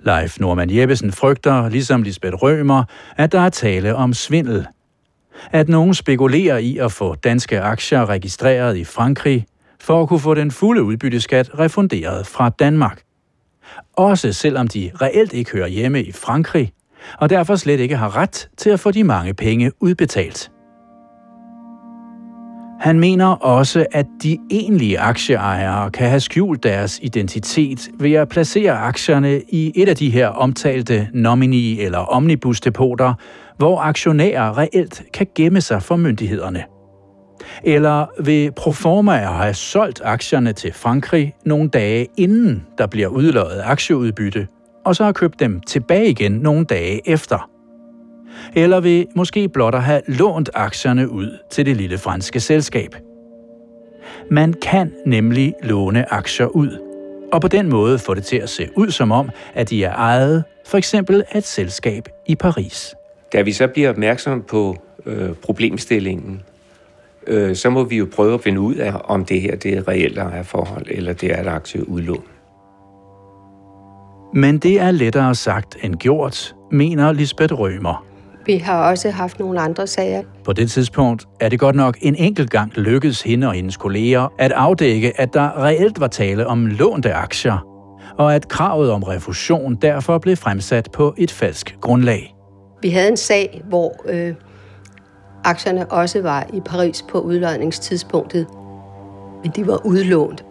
[0.00, 2.84] Leif Norman Jeppesen frygter, ligesom Lisbeth Rømer,
[3.16, 4.66] at der er tale om svindel.
[5.52, 9.46] At nogen spekulerer i at få danske aktier registreret i Frankrig,
[9.80, 13.02] for at kunne få den fulde udbytteskat refunderet fra Danmark.
[13.92, 16.72] Også selvom de reelt ikke hører hjemme i Frankrig,
[17.18, 20.50] og derfor slet ikke har ret til at få de mange penge udbetalt.
[22.80, 28.72] Han mener også, at de egentlige aktieejere kan have skjult deres identitet ved at placere
[28.72, 33.14] aktierne i et af de her omtalte nomini- eller omnibusdepoter,
[33.58, 36.64] hvor aktionærer reelt kan gemme sig for myndighederne.
[37.64, 43.62] Eller ved proforma at have solgt aktierne til Frankrig nogle dage inden der bliver udløjet
[43.64, 44.46] aktieudbytte,
[44.84, 47.55] og så har købt dem tilbage igen nogle dage efter.
[48.54, 52.96] Eller vil måske blot at have lånt aktierne ud til det lille franske selskab.
[54.30, 56.78] Man kan nemlig låne aktier ud,
[57.32, 59.94] og på den måde få det til at se ud som om, at de er
[59.94, 62.94] ejet for eksempel af et selskab i Paris.
[63.32, 66.42] Da vi så bliver opmærksom på øh, problemstillingen,
[67.26, 69.88] øh, så må vi jo prøve at finde ud af, om det her det er
[69.88, 72.24] reelt ejerforhold, eller det er et aktieudlån.
[74.34, 78.06] Men det er lettere sagt end gjort, mener Lisbeth Rømer.
[78.46, 80.22] Vi har også haft nogle andre sager.
[80.44, 84.32] På det tidspunkt er det godt nok en enkelt gang lykkedes hende og hendes kolleger
[84.38, 87.66] at afdække, at der reelt var tale om lånte aktier,
[88.18, 92.34] og at kravet om refusion derfor blev fremsat på et falsk grundlag.
[92.82, 94.34] Vi havde en sag, hvor øh,
[95.44, 98.46] aktierne også var i Paris på udløjningstidspunktet,
[99.42, 100.44] men de var udlånt.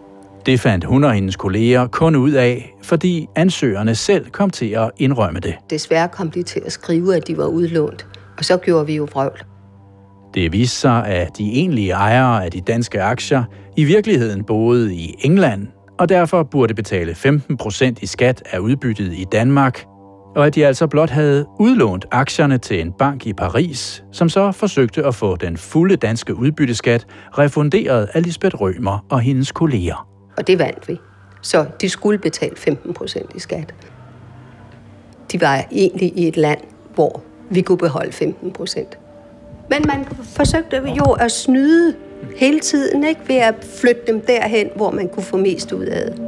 [0.46, 4.90] Det fandt hun og hendes kolleger kun ud af, fordi ansøgerne selv kom til at
[4.98, 5.54] indrømme det.
[5.70, 8.06] Desværre kom de til at skrive, at de var udlånt,
[8.38, 9.42] og så gjorde vi jo vrøvl.
[10.34, 13.44] Det viste sig, at de egentlige ejere af de danske aktier
[13.76, 15.66] i virkeligheden boede i England,
[15.98, 19.84] og derfor burde betale 15 procent i skat af udbyttet i Danmark,
[20.36, 24.52] og at de altså blot havde udlånt aktierne til en bank i Paris, som så
[24.52, 27.06] forsøgte at få den fulde danske udbytteskat
[27.38, 30.15] refunderet af Lisbeth Rømer og hendes kolleger.
[30.36, 31.00] Og det vandt vi.
[31.42, 33.74] Så de skulle betale 15 procent i skat.
[35.32, 36.60] De var egentlig i et land,
[36.94, 38.98] hvor vi kunne beholde 15 procent.
[39.70, 41.94] Men man forsøgte jo at snyde
[42.36, 43.20] hele tiden, ikke?
[43.28, 46.26] ved at flytte dem derhen, hvor man kunne få mest ud af det.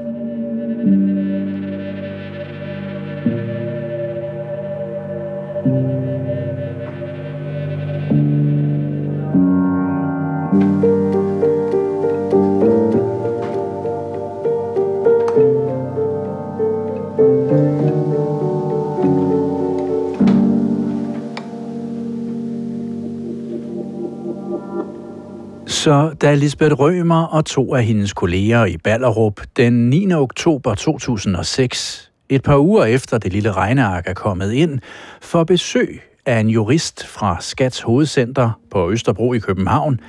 [25.78, 30.12] Så da Lisbeth Rømer og to af hendes kolleger i Ballerup den 9.
[30.12, 34.78] oktober 2006, et par uger efter det lille regneark er kommet ind,
[35.22, 40.00] får besøg af en jurist fra Skats hovedcenter på Østerbro i København,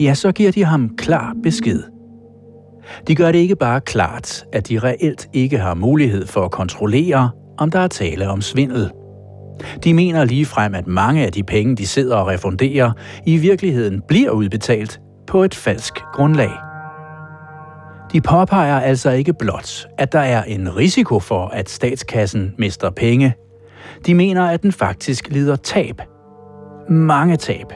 [0.00, 1.82] ja, så giver de ham klar besked.
[3.08, 7.30] De gør det ikke bare klart, at de reelt ikke har mulighed for at kontrollere,
[7.58, 8.90] om der er tale om svindel.
[9.84, 12.92] De mener lige frem, at mange af de penge, de sidder og refunderer,
[13.26, 16.50] i virkeligheden bliver udbetalt på et falsk grundlag.
[18.12, 23.34] De påpeger altså ikke blot, at der er en risiko for, at statskassen mister penge.
[24.06, 26.02] De mener, at den faktisk lider tab.
[26.88, 27.66] Mange tab.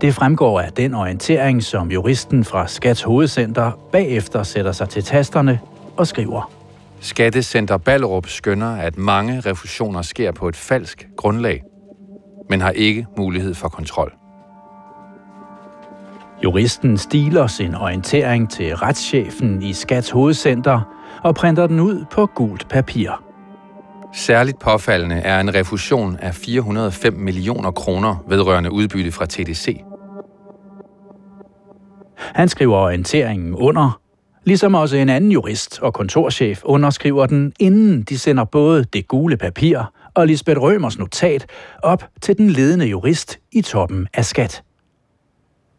[0.00, 5.60] Det fremgår af den orientering, som juristen fra Skats hovedcenter bagefter sætter sig til tasterne
[5.96, 6.52] og skriver.
[7.00, 11.62] Skattecenter Ballerup skønner, at mange refusioner sker på et falsk grundlag,
[12.50, 14.12] men har ikke mulighed for kontrol.
[16.44, 20.80] Juristen stiler sin orientering til retschefen i Skats hovedcenter,
[21.22, 23.22] og printer den ud på gult papir.
[24.14, 29.80] Særligt påfaldende er en refusion af 405 millioner kroner vedrørende udbytte fra TDC.
[32.18, 34.00] Han skriver orienteringen under,
[34.46, 39.36] ligesom også en anden jurist og kontorchef underskriver den, inden de sender både det gule
[39.36, 41.46] papir og Lisbeth Rømers notat
[41.82, 44.62] op til den ledende jurist i toppen af skat.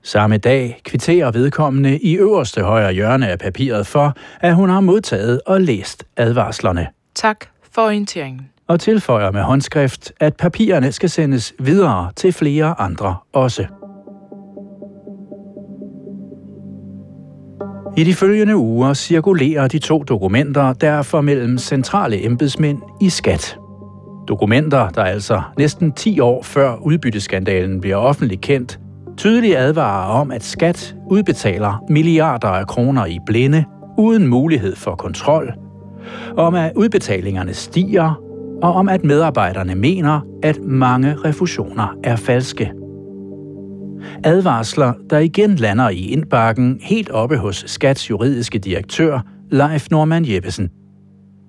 [0.03, 5.41] Samme dag kvitterer vedkommende i øverste højre hjørne af papiret for, at hun har modtaget
[5.45, 6.88] og læst advarslerne.
[7.15, 8.49] Tak for orienteringen.
[8.67, 13.65] Og tilføjer med håndskrift, at papirerne skal sendes videre til flere andre også.
[17.97, 23.57] I de følgende uger cirkulerer de to dokumenter derfor mellem centrale embedsmænd i skat.
[24.27, 28.79] Dokumenter, der altså næsten 10 år før udbytteskandalen bliver offentligt kendt,
[29.17, 33.65] tydeligt advarer om, at skat udbetaler milliarder af kroner i blinde,
[33.97, 35.53] uden mulighed for kontrol,
[36.38, 38.21] om at udbetalingerne stiger,
[38.62, 42.71] og om at medarbejderne mener, at mange refusioner er falske.
[44.23, 49.19] Advarsler, der igen lander i indbakken helt oppe hos Skats juridiske direktør,
[49.51, 50.69] Leif Norman Jeppesen.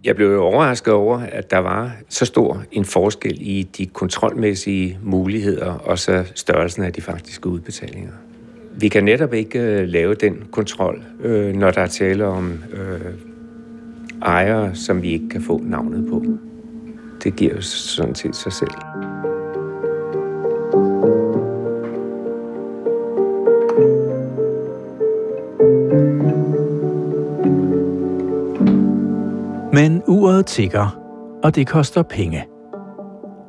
[0.05, 5.73] Jeg blev overrasket over, at der var så stor en forskel i de kontrolmæssige muligheder
[5.73, 8.13] og så størrelsen af de faktiske udbetalinger.
[8.81, 13.01] Vi kan netop ikke øh, lave den kontrol, øh, når der er tale om øh,
[14.23, 16.25] ejere, som vi ikke kan få navnet på.
[17.25, 18.71] Det giver jo sådan set sig selv.
[29.79, 30.99] Men uret tigger,
[31.45, 32.45] og det koster penge.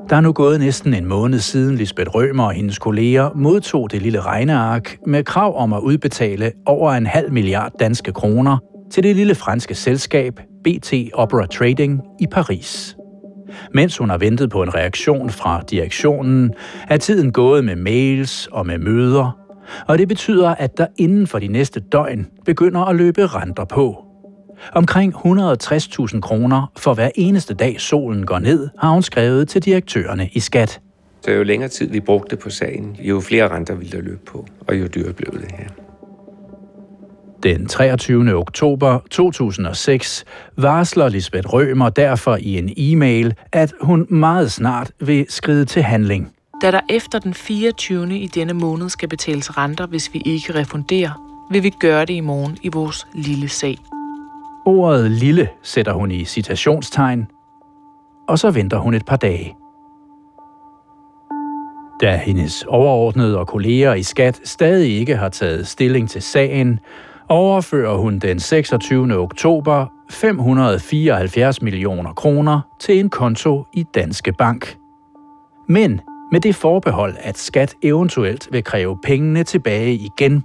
[0.10, 4.02] Der er nu gået næsten en måned siden Lisbeth Rømer og hendes kolleger modtog det
[4.02, 8.58] lille regneark med krav om at udbetale over en halv milliard danske kroner
[8.92, 12.98] til det lille franske selskab BT Opera Trading i Paris.
[13.74, 16.54] Mens hun har ventet på en reaktion fra direktionen,
[16.90, 19.38] er tiden gået med mails og med møder,
[19.88, 24.04] og det betyder, at der inden for de næste døgn begynder at løbe renter på–
[24.74, 30.30] Omkring 160.000 kroner for hver eneste dag solen går ned, har hun skrevet til direktørerne
[30.34, 30.80] i skat.
[31.22, 34.46] Så jo længere tid vi brugte på sagen, jo flere renter ville der løbe på,
[34.68, 35.68] og jo dyrere blev det her.
[37.44, 38.36] Den 23.
[38.36, 40.26] oktober 2006
[40.58, 46.32] varsler Lisbeth Rømer derfor i en e-mail, at hun meget snart vil skride til handling.
[46.62, 48.20] Da der efter den 24.
[48.20, 51.12] i denne måned skal betales renter, hvis vi ikke refunderer,
[51.52, 53.78] vil vi gøre det i morgen i vores lille sag.
[54.66, 57.28] Ordet lille sætter hun i citationstegn,
[58.28, 59.56] og så venter hun et par dage.
[62.02, 66.80] Da hendes overordnede og kolleger i skat stadig ikke har taget stilling til sagen,
[67.30, 69.18] overfører hun den 26.
[69.18, 74.78] oktober 574 millioner kroner til en konto i Danske Bank.
[75.68, 80.44] Men med det forbehold, at skat eventuelt vil kræve pengene tilbage igen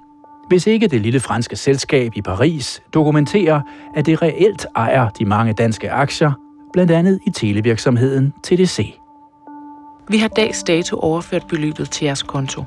[0.49, 3.61] hvis ikke det lille franske selskab i Paris dokumenterer,
[3.95, 6.33] at det reelt ejer de mange danske aktier,
[6.73, 8.95] blandt andet i televirksomheden TDC.
[10.09, 12.65] Vi har dags dato overført beløbet til jeres konto.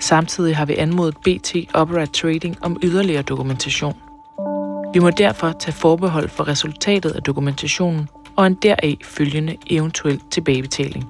[0.00, 3.94] Samtidig har vi anmodet BT Opera Trading om yderligere dokumentation.
[4.94, 11.04] Vi må derfor tage forbehold for resultatet af dokumentationen og en deraf følgende eventuel tilbagebetaling.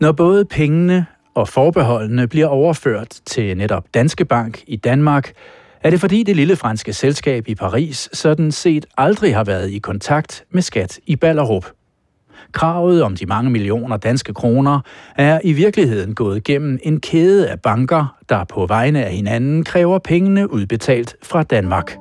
[0.00, 5.32] Når både pengene og forbeholdene bliver overført til netop Danske Bank i Danmark,
[5.82, 9.78] er det fordi det lille franske selskab i Paris sådan set aldrig har været i
[9.78, 11.66] kontakt med skat i Ballerup.
[12.52, 14.80] Kravet om de mange millioner danske kroner
[15.16, 19.98] er i virkeligheden gået gennem en kæde af banker, der på vegne af hinanden kræver
[19.98, 21.96] pengene udbetalt fra Danmark.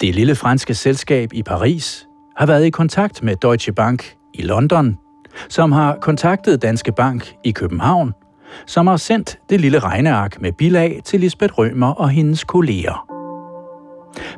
[0.00, 2.06] Det lille franske selskab i Paris
[2.36, 4.96] har været i kontakt med Deutsche Bank i London
[5.48, 8.14] som har kontaktet Danske Bank i København,
[8.66, 13.08] som har sendt det lille regneark med bilag til Lisbeth Rømer og hendes kolleger.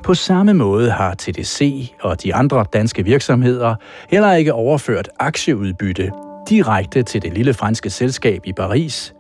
[0.03, 3.75] På samme måde har TDC og de andre danske virksomheder
[4.11, 6.11] heller ikke overført aktieudbytte
[6.49, 9.15] direkte til det lille franske selskab i Paris.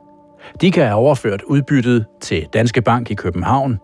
[0.60, 3.78] De kan have overført udbyttet til Danske Bank i København,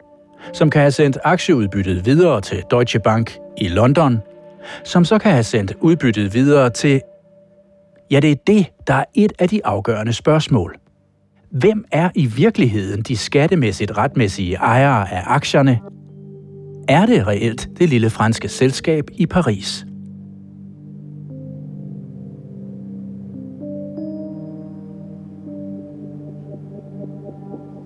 [0.53, 4.19] som kan have sendt aktieudbyttet videre til Deutsche Bank i London,
[4.85, 7.01] som så kan have sendt udbyttet videre til
[8.11, 10.77] Ja, det er det, der er et af de afgørende spørgsmål.
[11.51, 15.81] Hvem er i virkeligheden de skattemæssigt retmæssige ejere af aktierne?
[16.89, 19.87] Er det reelt det lille franske selskab i Paris?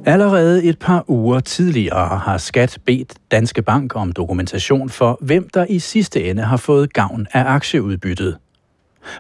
[0.07, 5.67] Allerede et par uger tidligere har Skat bedt Danske Bank om dokumentation for, hvem der
[5.69, 8.37] i sidste ende har fået gavn af aktieudbyttet.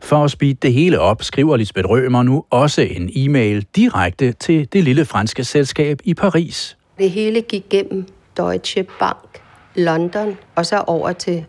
[0.03, 4.73] For at speede det hele op, skriver Lisbeth Rømer nu også en e-mail direkte til
[4.73, 6.77] det lille franske selskab i Paris.
[6.99, 8.07] Det hele gik gennem
[8.37, 9.43] Deutsche Bank,
[9.75, 11.45] London og så over til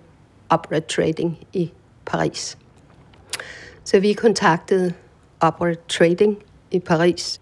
[0.49, 1.71] Opera Trading i
[2.05, 2.57] Paris.
[3.83, 4.93] Så vi kontaktede
[5.39, 6.37] Opera Trading
[6.71, 7.41] i Paris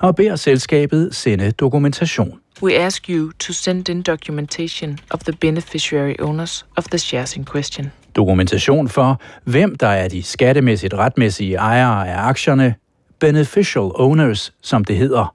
[0.00, 2.40] og beder selskabet sende dokumentation.
[2.62, 7.44] We ask you to send in documentation of the beneficiary owners of the shares in
[7.44, 7.92] question.
[8.16, 12.74] Dokumentation for, hvem der er de skattemæssigt retmæssige ejere af aktierne,
[13.20, 15.34] beneficial owners, som det hedder.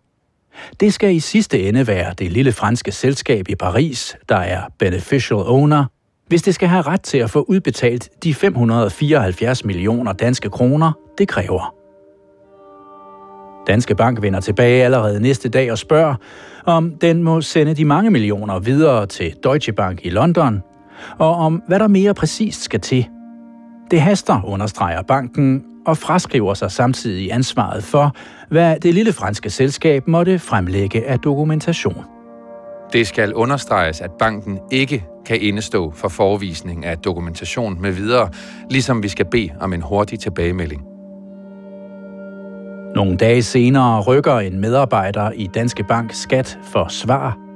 [0.80, 5.40] Det skal i sidste ende være det lille franske selskab i Paris, der er beneficial
[5.40, 5.86] owner,
[6.28, 11.28] hvis det skal have ret til at få udbetalt de 574 millioner danske kroner, det
[11.28, 11.76] kræver.
[13.68, 16.16] Danske Bank vender tilbage allerede næste dag og spørger,
[16.66, 20.64] om den må sende de mange millioner videre til Deutsche Bank i London,
[21.18, 23.08] og om hvad der mere præcist skal til.
[23.92, 28.16] Det haster, understreger banken, og fraskriver sig samtidig ansvaret for,
[28.50, 32.04] hvad det lille franske selskab måtte fremlægge af dokumentation.
[32.94, 38.30] Det skal understreges, at banken ikke kan indestå for forvisning af dokumentation med videre,
[38.70, 40.82] ligesom vi skal bede om en hurtig tilbagemelding.
[42.96, 47.51] Nogle dage senere rykker en medarbejder i Danske Bank Skat for svar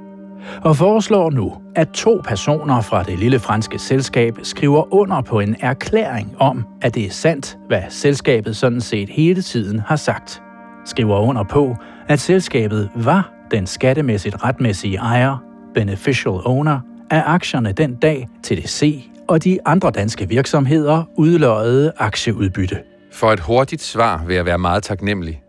[0.62, 5.56] og foreslår nu, at to personer fra det lille franske selskab skriver under på en
[5.60, 10.42] erklæring om, at det er sandt, hvad selskabet sådan set hele tiden har sagt.
[10.84, 11.76] Skriver under på,
[12.08, 15.36] at selskabet var den skattemæssigt retmæssige ejer,
[15.74, 16.80] beneficial owner,
[17.10, 22.78] af aktierne den dag TDC og de andre danske virksomheder udløjede aktieudbytte.
[23.12, 25.42] For et hurtigt svar vil jeg være meget taknemmelig.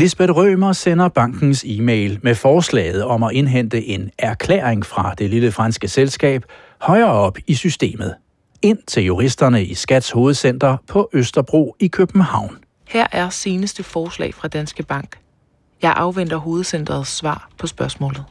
[0.00, 5.52] Lisbeth Rømer sender bankens e-mail med forslaget om at indhente en erklæring fra det lille
[5.52, 6.44] franske selskab
[6.80, 8.14] højere op i systemet,
[8.62, 12.58] ind til juristerne i Skats hovedcenter på Østerbro i København.
[12.88, 15.16] Her er seneste forslag fra Danske Bank.
[15.82, 18.24] Jeg afventer hovedcenterets svar på spørgsmålet.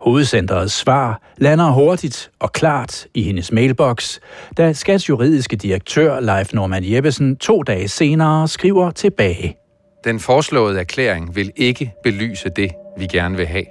[0.00, 4.18] Hovedcenterets svar lander hurtigt og klart i hendes mailbox,
[4.56, 9.61] da Skats juridiske direktør Leif Norman Jeppesen to dage senere skriver tilbage.
[10.04, 13.64] Den foreslåede erklæring vil ikke belyse det, vi gerne vil have.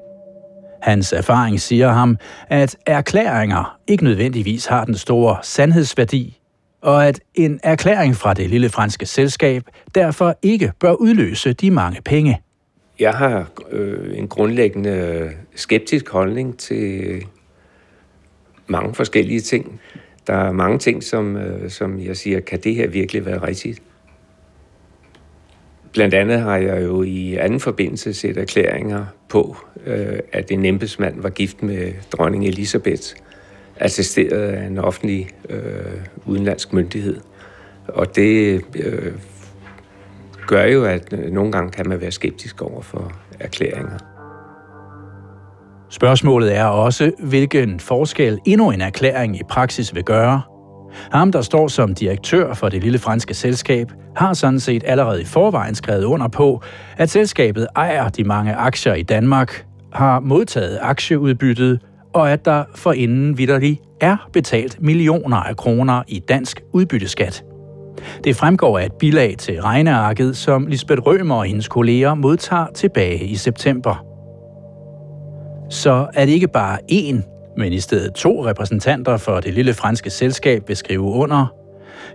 [0.82, 2.18] Hans erfaring siger ham,
[2.50, 6.40] at erklæringer ikke nødvendigvis har den store sandhedsværdi,
[6.82, 9.64] og at en erklæring fra det lille franske selskab
[9.96, 12.42] derfor ikke bør udløse de mange penge.
[13.00, 17.24] Jeg har øh, en grundlæggende skeptisk holdning til
[18.68, 19.82] mange forskellige ting.
[20.28, 23.82] Der er mange ting, som, øh, som jeg siger, kan det her virkelig være rigtigt?
[25.94, 31.22] Blandt andet har jeg jo i anden forbindelse set erklæringer på, øh, at en embedsmand
[31.22, 33.04] var gift med dronning Elisabeth,
[33.80, 35.60] assisteret af en offentlig øh,
[36.26, 37.18] udenlandsk myndighed.
[37.88, 39.14] Og det øh,
[40.48, 43.98] gør jo, at øh, nogle gange kan man være skeptisk over for erklæringer.
[45.90, 50.42] Spørgsmålet er også, hvilken forskel endnu en erklæring i praksis vil gøre.
[51.12, 55.26] Ham, der står som direktør for det lille franske selskab, har sådan set allerede i
[55.26, 56.62] forvejen skrevet under på,
[56.98, 61.80] at selskabet ejer de mange aktier i Danmark, har modtaget aktieudbyttet,
[62.14, 67.44] og at der for inden vidderlig er betalt millioner af kroner i dansk udbytteskat.
[68.24, 73.26] Det fremgår af et bilag til regnearket, som Lisbeth Rømer og hendes kolleger modtager tilbage
[73.26, 74.06] i september.
[75.70, 80.10] Så er det ikke bare én, men i stedet to repræsentanter for det lille franske
[80.10, 81.54] selskab vil skrive under,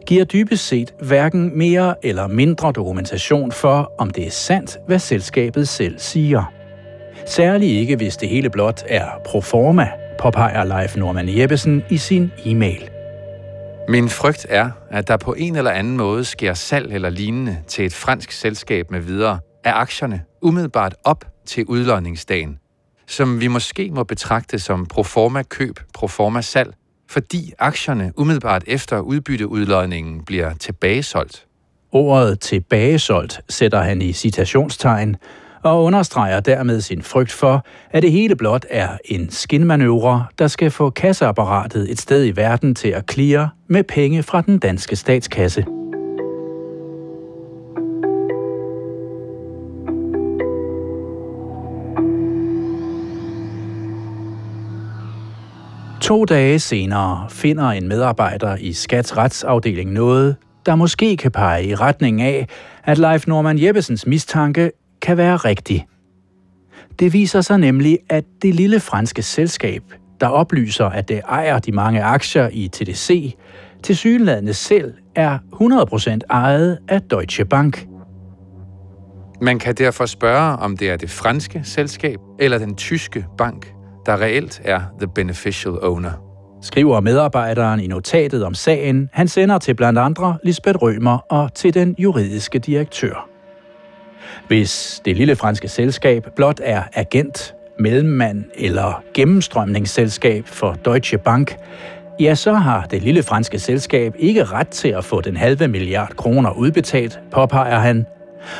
[0.07, 5.69] giver dybest set hverken mere eller mindre dokumentation for, om det er sandt, hvad selskabet
[5.69, 6.53] selv siger.
[7.27, 12.31] Særligt ikke, hvis det hele blot er pro forma, påpeger Leif Norman Jeppesen i sin
[12.45, 12.91] e-mail.
[13.89, 17.85] Min frygt er, at der på en eller anden måde sker salg eller lignende til
[17.85, 22.59] et fransk selskab med videre af aktierne umiddelbart op til udlodningsdagen,
[23.07, 26.75] som vi måske må betragte som proforma køb, proforma salg,
[27.09, 31.47] fordi aktierne umiddelbart efter udbytteudlodningen bliver tilbagesolgt.
[31.93, 35.17] Ordet tilbagesolgt sætter han i citationstegn,
[35.63, 40.71] og understreger dermed sin frygt for, at det hele blot er en skinmanøvre, der skal
[40.71, 45.76] få kasseapparatet et sted i verden til at klire med penge fra den danske statskasse.
[56.07, 60.37] To dage senere finder en medarbejder i Skats retsafdeling noget,
[60.67, 62.47] der måske kan pege i retning af,
[62.85, 64.71] at Leif Norman Jeppesens mistanke
[65.03, 65.87] kan være rigtig.
[66.99, 69.83] Det viser sig nemlig, at det lille franske selskab,
[70.21, 73.35] der oplyser, at det ejer de mange aktier i TDC,
[73.83, 75.39] til synlædende selv er
[76.19, 77.87] 100% ejet af Deutsche Bank.
[79.41, 83.76] Man kan derfor spørge, om det er det franske selskab eller den tyske bank,
[84.07, 86.11] der reelt er the beneficial owner.
[86.63, 91.75] Skriver medarbejderen i notatet om sagen, han sender til blandt andre Lisbeth Rømer og til
[91.75, 93.29] den juridiske direktør.
[94.49, 101.57] Hvis det lille franske selskab blot er agent, mellemmand eller gennemstrømningsselskab for Deutsche Bank,
[102.21, 106.17] ja, så har det lille franske selskab ikke ret til at få den halve milliard
[106.17, 108.07] kroner udbetalt, påpeger han,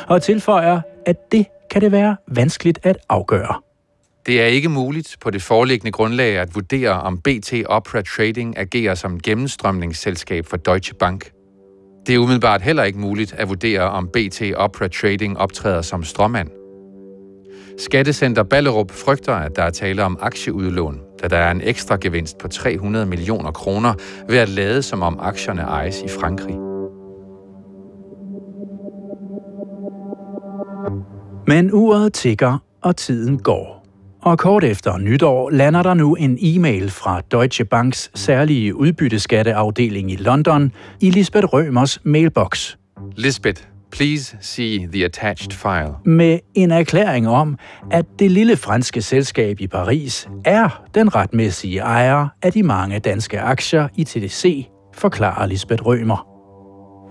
[0.07, 3.66] og tilføjer, at det kan det være vanskeligt at afgøre.
[4.27, 8.95] Det er ikke muligt på det foreliggende grundlag at vurdere, om BT Opera Trading agerer
[8.95, 11.31] som gennemstrømningsselskab for Deutsche Bank.
[12.07, 16.49] Det er umiddelbart heller ikke muligt at vurdere, om BT Opera Trading optræder som stråmand.
[17.77, 22.37] Skattecenter Ballerup frygter, at der er tale om aktieudlån, da der er en ekstra gevinst
[22.37, 23.93] på 300 millioner kroner
[24.29, 26.55] ved at lade som om aktierne ejes i Frankrig.
[31.47, 33.76] Men uret tigger, og tiden går.
[34.21, 40.15] Og kort efter nytår lander der nu en e-mail fra Deutsche Banks særlige udbytteskatteafdeling i
[40.15, 42.75] London i Lisbeth Rømers mailbox.
[43.15, 45.93] Lisbeth, please see the attached file.
[46.05, 47.57] Med en erklæring om,
[47.91, 53.39] at det lille franske selskab i Paris er den retmæssige ejer af de mange danske
[53.39, 56.27] aktier i TDC, forklarer Lisbeth Rømer.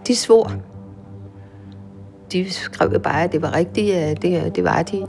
[0.07, 0.53] De svor.
[2.33, 5.07] De skrev bare, at det var rigtigt, at det, det var de.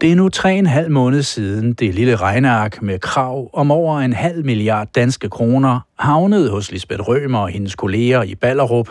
[0.00, 3.98] Det er nu tre en halv måned siden det lille regneark med krav om over
[3.98, 8.88] en halv milliard danske kroner havnede hos Lisbeth Rømer og hendes kolleger i Ballerup.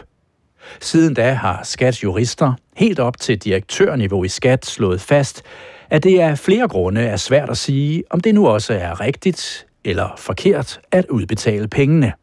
[0.79, 5.43] Siden da har Skats jurister helt op til direktørniveau i Skat slået fast,
[5.89, 9.67] at det af flere grunde er svært at sige, om det nu også er rigtigt
[9.85, 12.13] eller forkert at udbetale pengene.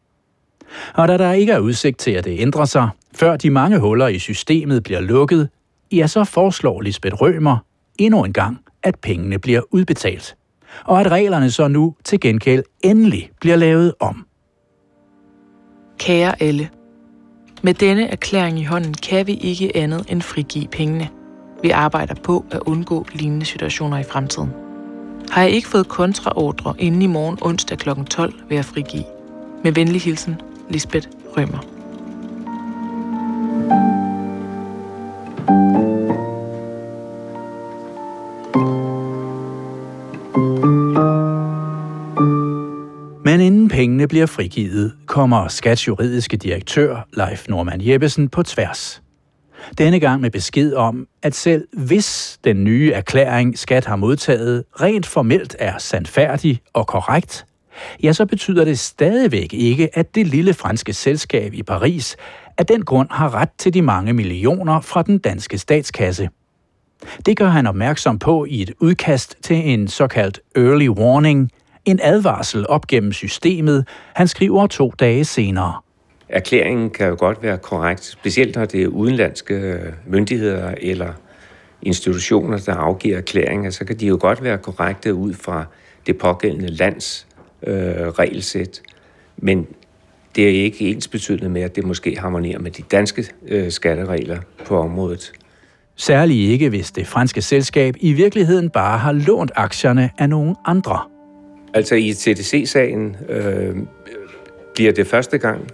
[0.94, 4.08] Og da der ikke er udsigt til, at det ændrer sig, før de mange huller
[4.08, 5.48] i systemet bliver lukket,
[5.92, 7.58] ja, så foreslår Lisbeth Rømer
[7.98, 10.36] endnu en gang at pengene bliver udbetalt,
[10.84, 14.26] og at reglerne så nu til gengæld endelig bliver lavet om.
[15.98, 16.70] Kære alle,
[17.62, 21.08] med denne erklæring i hånden kan vi ikke andet end frigive pengene.
[21.62, 24.50] Vi arbejder på at undgå lignende situationer i fremtiden.
[25.30, 27.88] Har jeg ikke fået kontraordre inden i morgen onsdag kl.
[28.10, 29.04] 12 ved at frigive.
[29.64, 31.73] Med venlig hilsen, Lisbeth Rømer.
[44.04, 49.02] Inden bliver frigivet, kommer Skats juridiske direktør, Leif Norman Jeppesen, på tværs.
[49.78, 55.06] Denne gang med besked om, at selv hvis den nye erklæring, Skat har modtaget, rent
[55.06, 57.46] formelt er sandfærdig og korrekt,
[58.02, 62.16] ja, så betyder det stadigvæk ikke, at det lille franske selskab i Paris
[62.58, 66.28] af den grund har ret til de mange millioner fra den danske statskasse.
[67.26, 71.50] Det gør han opmærksom på i et udkast til en såkaldt early warning–
[71.84, 75.74] en advarsel op gennem systemet, han skriver to dage senere.
[76.28, 81.12] Erklæringen kan jo godt være korrekt, specielt når det er udenlandske myndigheder eller
[81.82, 85.64] institutioner, der afgiver erklæringer, så kan de jo godt være korrekte ud fra
[86.06, 87.26] det pågældende lands
[87.66, 87.76] øh,
[88.08, 88.82] regelsæt.
[89.36, 89.66] Men
[90.36, 94.38] det er ikke ens betydende med, at det måske harmonerer med de danske øh, skatteregler
[94.66, 95.32] på området.
[95.96, 101.13] Særligt ikke, hvis det franske selskab i virkeligheden bare har lånt aktierne af nogen andre.
[101.74, 103.76] Altså i TDC-sagen øh,
[104.74, 105.68] bliver det første gang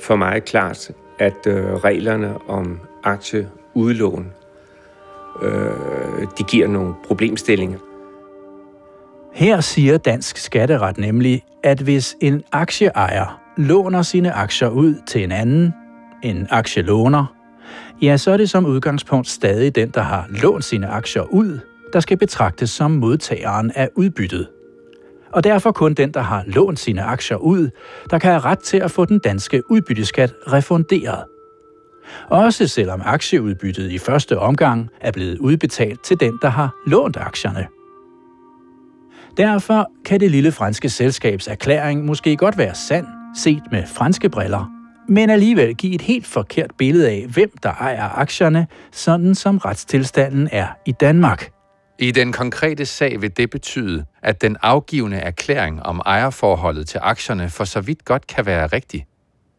[0.00, 4.32] for mig klart, at øh, reglerne om aktieudlån,
[5.42, 5.70] øh,
[6.38, 7.78] de giver nogle problemstillinger.
[9.32, 15.32] Her siger dansk skatteret nemlig, at hvis en aktieejer låner sine aktier ud til en
[15.32, 15.74] anden,
[16.22, 17.34] en aktielåner,
[18.02, 21.58] ja, så er det som udgangspunkt stadig den, der har lånt sine aktier ud,
[21.92, 24.48] der skal betragtes som modtageren af udbyttet
[25.34, 27.70] og derfor kun den, der har lånt sine aktier ud,
[28.10, 31.24] der kan have ret til at få den danske udbytteskat refunderet.
[32.28, 37.66] Også selvom aktieudbyttet i første omgang er blevet udbetalt til den, der har lånt aktierne.
[39.36, 43.06] Derfor kan det lille franske selskabs erklæring måske godt være sand,
[43.36, 44.70] set med franske briller,
[45.08, 50.48] men alligevel give et helt forkert billede af, hvem der ejer aktierne, sådan som retstilstanden
[50.52, 51.53] er i Danmark.
[51.98, 57.50] I den konkrete sag vil det betyde, at den afgivende erklæring om ejerforholdet til aktierne
[57.50, 59.06] for så vidt godt kan være rigtig.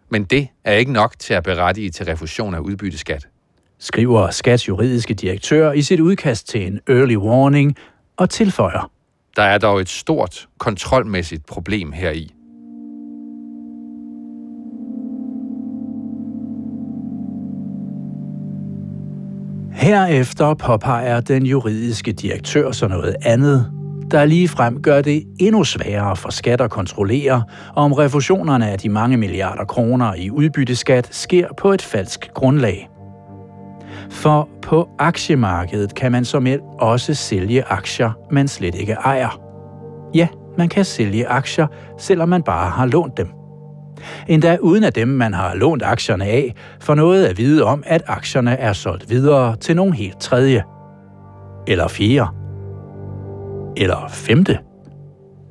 [0.10, 3.28] Men det er ikke nok til at berettige til refusion af udbytteskat.
[3.80, 7.76] Skriver Skats juridiske direktør i sit udkast til en early warning
[8.18, 8.92] og tilføjer.
[9.36, 12.34] Der er dog et stort kontrolmæssigt problem heri.
[19.86, 23.72] Herefter påpeger den juridiske direktør så noget andet,
[24.12, 27.44] der lige frem gør det endnu sværere for skat at kontrollere,
[27.76, 32.90] om refusionerne af de mange milliarder kroner i udbytteskat sker på et falsk grundlag.
[34.10, 36.48] For på aktiemarkedet kan man som
[36.80, 39.40] også sælge aktier, man slet ikke ejer.
[40.14, 40.28] Ja,
[40.58, 41.68] man kan sælge aktier,
[42.00, 43.45] selvom man bare har lånt dem.
[44.28, 48.02] Endda uden at dem, man har lånt aktierne af, får noget at vide om, at
[48.08, 50.64] aktierne er solgt videre til nogen helt tredje.
[51.68, 52.30] Eller fjerde.
[53.78, 54.60] Eller femte.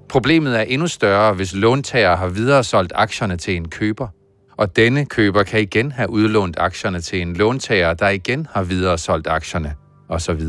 [0.09, 4.09] Problemet er endnu større, hvis låntager har videre solgt aktierne til en køber,
[4.57, 8.99] og denne køber kan igen have udlånt aktierne til en låntager, der igen har videre
[8.99, 9.75] solgt aktierne,
[10.09, 10.41] osv.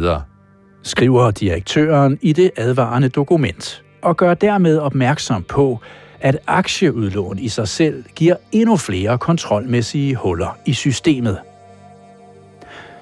[0.83, 5.79] Skriver direktøren i det advarende dokument, og gør dermed opmærksom på,
[6.26, 11.39] at aktieudlån i sig selv giver endnu flere kontrolmæssige huller i systemet.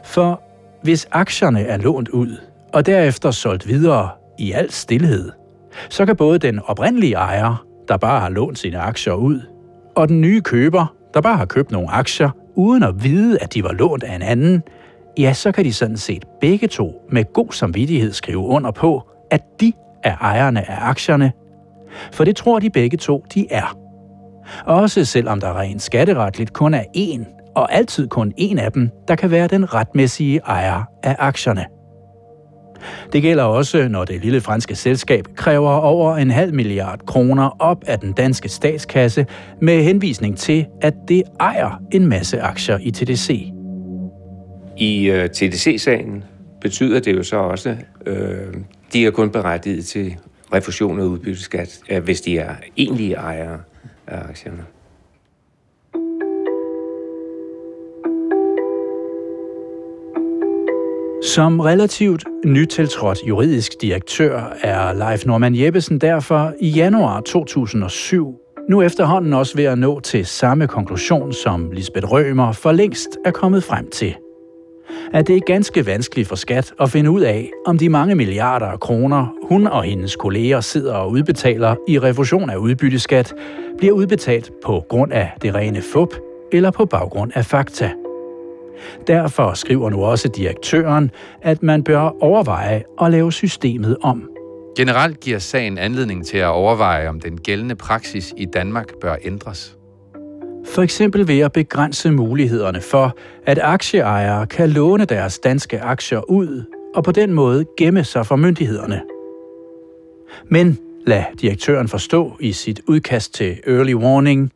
[0.04, 0.42] For
[0.82, 2.38] hvis aktierne er lånt ud
[2.74, 4.10] og derefter solgt videre
[4.40, 5.32] i al stillhed,
[5.90, 9.42] så kan både den oprindelige ejer, der bare har lånt sine aktier ud,
[9.96, 13.64] og den nye køber, der bare har købt nogle aktier, uden at vide, at de
[13.64, 14.64] var lånt af en anden,
[15.18, 19.42] ja, så kan de sådan set begge to med god samvittighed skrive under på, at
[19.60, 21.32] de er ejerne af aktierne,
[22.12, 23.78] for det tror de begge to, de er.
[24.66, 29.16] Også selvom der rent skatteretligt kun er én, og altid kun én af dem, der
[29.16, 31.66] kan være den retmæssige ejer af aktierne.
[33.14, 37.84] Det gælder også, når det lille franske selskab kræver over en halv milliard kroner op
[37.88, 39.26] af den danske statskasse
[39.62, 43.30] med henvisning til, at det ejer en masse aktier i TDC.
[44.78, 46.24] I øh, TDC-sagen
[46.62, 47.76] betyder det jo så også,
[48.06, 48.54] øh,
[48.94, 50.16] de er kun berettiget til
[50.54, 53.60] refusion af udbytteskat, øh, hvis de er egentlige ejere
[54.08, 54.66] af aktierne.
[61.34, 68.40] Som relativt nytiltrådt juridisk direktør er Leif Norman Jeppesen derfor i januar 2007
[68.70, 73.32] nu efterhånden også ved at nå til samme konklusion, som Lisbeth Rømer for længst er
[73.32, 74.16] kommet frem til
[75.14, 78.66] at det er ganske vanskeligt for skat at finde ud af, om de mange milliarder
[78.66, 83.34] af kroner, hun og hendes kolleger sidder og udbetaler i refusion af udbytteskat,
[83.78, 86.16] bliver udbetalt på grund af det rene fup
[86.52, 87.92] eller på baggrund af fakta.
[89.08, 91.12] Derfor skriver nu også direktøren,
[91.42, 94.30] at man bør overveje at lave systemet om.
[94.78, 99.78] Generelt giver sagen anledning til at overveje, om den gældende praksis i Danmark bør ændres.
[100.66, 106.64] For eksempel ved at begrænse mulighederne for, at aktieejere kan låne deres danske aktier ud
[106.96, 109.02] og på den måde gemme sig for myndighederne.
[110.46, 114.52] Men lad direktøren forstå i sit udkast til Early Warning,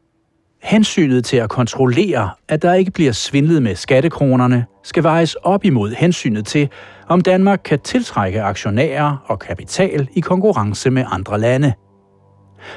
[0.61, 5.91] hensynet til at kontrollere, at der ikke bliver svindlet med skattekronerne, skal vejes op imod
[5.91, 6.69] hensynet til,
[7.07, 11.73] om Danmark kan tiltrække aktionærer og kapital i konkurrence med andre lande.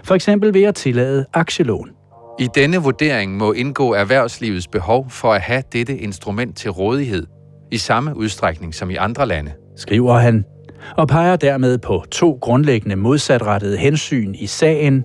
[0.04, 1.99] For eksempel ved at tillade aktielån.
[2.38, 7.26] I denne vurdering må indgå erhvervslivets behov for at have dette instrument til rådighed
[7.70, 9.52] i samme udstrækning som i andre lande.
[9.76, 10.44] Skriver han,
[10.96, 15.04] og peger dermed på to grundlæggende modsatrettede hensyn i sagen,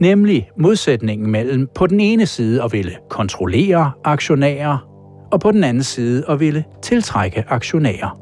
[0.00, 4.88] nemlig modsætningen mellem på den ene side at ville kontrollere aktionærer,
[5.32, 8.18] og på den anden side at ville tiltrække aktionærer.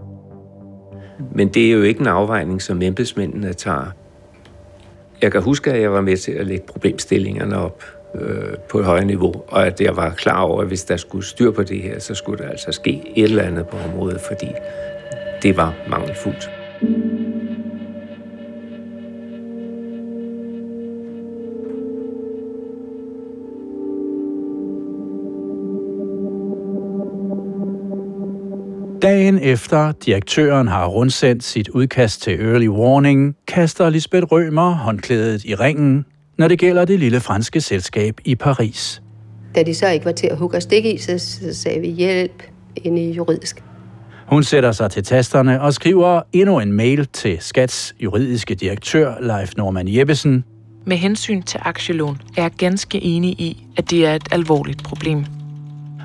[1.35, 3.91] Men det er jo ikke en afvejning, som embedsmændene tager.
[5.23, 7.83] Jeg kan huske, at jeg var med til at lægge problemstillingerne op
[8.15, 11.27] øh, på et højt niveau, og at jeg var klar over, at hvis der skulle
[11.27, 14.49] styr på det her, så skulle der altså ske et eller andet på området, fordi
[15.43, 16.51] det var mangelfuldt.
[29.03, 35.55] Dagen efter direktøren har rundsendt sit udkast til Early Warning, kaster Lisbeth Rømer håndklædet i
[35.55, 36.05] ringen
[36.41, 39.03] når det gælder det lille franske selskab i Paris.
[39.55, 41.89] Da de så ikke var til at hugge og stikke i, så, så sagde vi
[41.89, 42.43] hjælp
[42.77, 43.63] ind i juridisk.
[44.27, 49.53] Hun sætter sig til tasterne og skriver endnu en mail til Skats juridiske direktør, Leif
[49.57, 50.45] Norman Jeppesen.
[50.85, 55.25] Med hensyn til aktielån er jeg ganske enig i, at det er et alvorligt problem.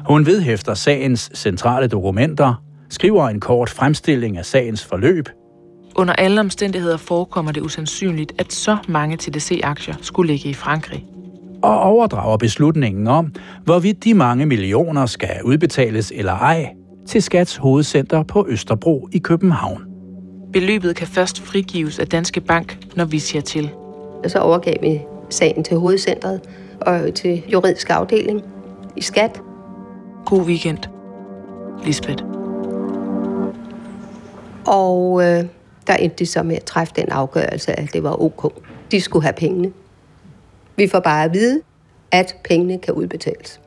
[0.08, 5.30] Hun vedhæfter sagens centrale dokumenter, skriver en kort fremstilling af sagens forløb
[5.96, 11.06] Under alle omstændigheder forekommer det usandsynligt, at så mange TDC-aktier skulle ligge i Frankrig.
[11.64, 13.34] Og overdrager beslutningen om,
[13.64, 16.70] hvorvidt de mange millioner skal udbetales eller ej,
[17.08, 19.82] til Skats hovedcenter på Østerbro i København.
[20.54, 23.70] Beløbet kan først frigives af Danske Bank, når vi siger til.
[24.24, 26.42] Og så overgav vi sagen til hovedcentret
[26.82, 28.42] og til juridisk afdeling
[28.96, 29.42] i skat.
[30.26, 30.80] God weekend.
[31.86, 32.24] Lisbeth.
[34.68, 35.44] Og øh,
[35.88, 38.54] der endte de så med at træffe den afgørelse, at det var ok.
[38.92, 39.72] De skulle have pengene.
[40.76, 41.62] Vi får bare at vide,
[42.12, 43.62] at pengene kan udbetales.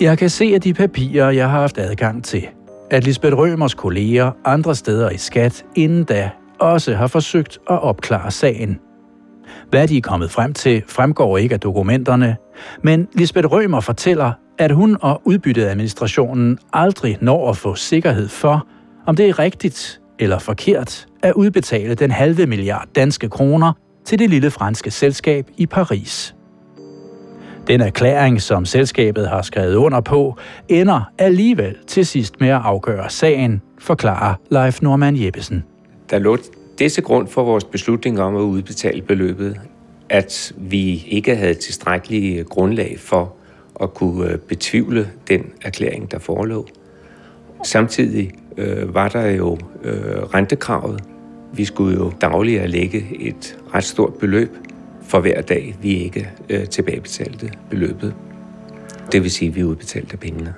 [0.00, 2.46] Jeg kan se af de papirer, jeg har haft adgang til,
[2.90, 6.30] at Lisbeth Rømers kolleger andre steder i skat inden da
[6.60, 8.80] også har forsøgt at opklare sagen.
[9.70, 12.36] Hvad de er kommet frem til, fremgår ikke af dokumenterne,
[12.82, 18.66] men Lisbeth Rømer fortæller, at hun og udbytteadministrationen aldrig når at få sikkerhed for,
[19.06, 23.72] om det er rigtigt eller forkert at udbetale den halve milliard danske kroner
[24.04, 26.34] til det lille franske selskab i Paris.
[27.66, 30.36] Den erklæring, som selskabet har skrevet under på,
[30.68, 35.64] ender alligevel til sidst med at afgøre sagen, forklarer Leif Norman Jeppesen.
[36.10, 36.36] Der lå
[36.78, 39.60] det til grund for vores beslutning om at udbetale beløbet,
[40.08, 43.34] at vi ikke havde tilstrækkelige øh, grundlag for
[43.80, 46.66] at kunne øh, betvivle den erklæring, der forelå.
[47.64, 51.04] Samtidig øh, var der jo øh, rentekravet.
[51.52, 54.56] Vi skulle jo dagligt lægge et ret stort beløb
[55.02, 58.14] for hver dag, vi ikke øh, tilbagebetalte beløbet.
[59.12, 60.54] Det vil sige, at vi udbetalte pengene.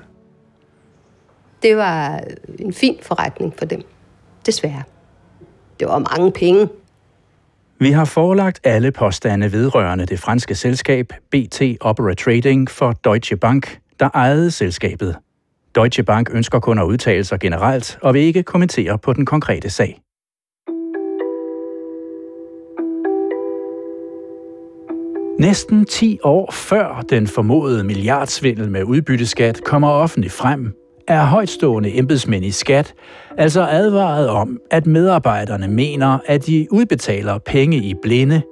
[1.62, 2.20] Det var
[2.58, 3.82] en fin forretning for dem.
[4.46, 4.82] Desværre.
[5.80, 6.68] Det var mange penge.
[7.78, 13.78] Vi har forelagt alle påstande vedrørende det franske selskab BT Opera Trading for Deutsche Bank,
[14.00, 15.16] der ejede selskabet.
[15.74, 19.70] Deutsche Bank ønsker kun at udtale sig generelt og vil ikke kommentere på den konkrete
[19.70, 20.00] sag.
[25.38, 30.74] Næsten 10 år før den formodede milliardsvindel med udbytteskat kommer offentligt frem,
[31.08, 32.94] er højtstående embedsmænd i skat
[33.38, 38.42] altså advaret om, at medarbejderne mener, at de udbetaler penge i blinde,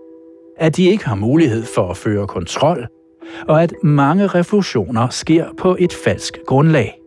[0.59, 2.87] at de ikke har mulighed for at føre kontrol,
[3.49, 7.01] og at mange refusioner sker på et falsk grundlag.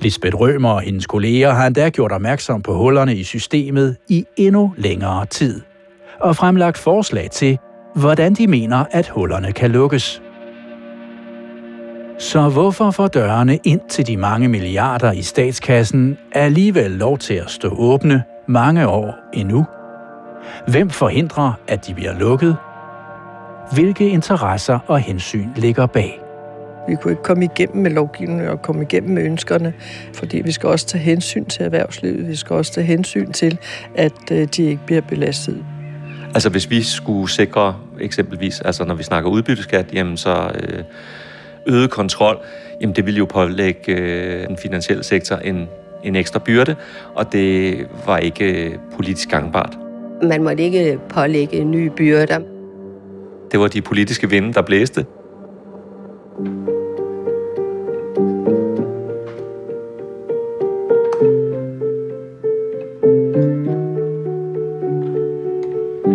[0.00, 4.72] Lisbeth Rømer og hendes kolleger har endda gjort opmærksom på hullerne i systemet i endnu
[4.76, 5.60] længere tid,
[6.20, 7.58] og fremlagt forslag til,
[7.94, 10.22] hvordan de mener, at hullerne kan lukkes.
[12.22, 17.50] Så hvorfor får dørene ind til de mange milliarder i statskassen alligevel lov til at
[17.50, 19.66] stå åbne mange år endnu?
[20.68, 22.56] Hvem forhindrer, at de bliver lukket?
[23.72, 26.20] Hvilke interesser og hensyn ligger bag?
[26.88, 29.72] Vi kunne ikke komme igennem med lovgivningen og komme igennem med ønskerne,
[30.14, 32.28] fordi vi skal også tage hensyn til erhvervslivet.
[32.28, 33.58] Vi skal også tage hensyn til,
[33.94, 35.64] at øh, de ikke bliver belastet.
[36.34, 40.84] Altså hvis vi skulle sikre eksempelvis, altså når vi snakker udbytteskat, jamen så øh,
[41.66, 42.38] øget kontrol,
[42.80, 45.68] jamen det ville jo pålægge øh, den finansielle sektor en,
[46.04, 46.76] en ekstra byrde,
[47.14, 49.78] og det var ikke øh, politisk gangbart.
[50.22, 52.38] Man måtte ikke pålægge nye byrder.
[53.52, 55.06] Det var de politiske vinde, der blæste.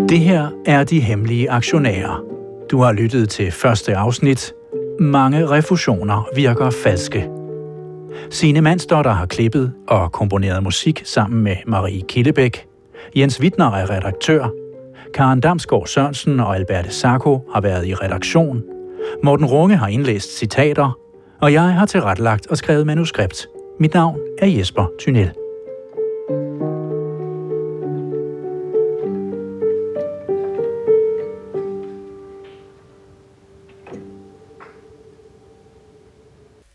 [0.10, 2.24] Det her er de hemmelige aktionærer.
[2.72, 4.54] Du har lyttet til første afsnit.
[5.00, 7.30] Mange refusioner virker falske.
[8.30, 12.66] Sine Mansdotter har klippet og komponeret musik sammen med Marie Killebæk.
[13.16, 14.50] Jens Wittner er redaktør.
[15.14, 18.64] Karen Damsgaard Sørensen og Alberte Sacco har været i redaktion.
[19.24, 20.98] Morten Runge har indlæst citater.
[21.42, 23.48] Og jeg har tilrettelagt og skrevet manuskript.
[23.80, 25.32] Mit navn er Jesper Thynel.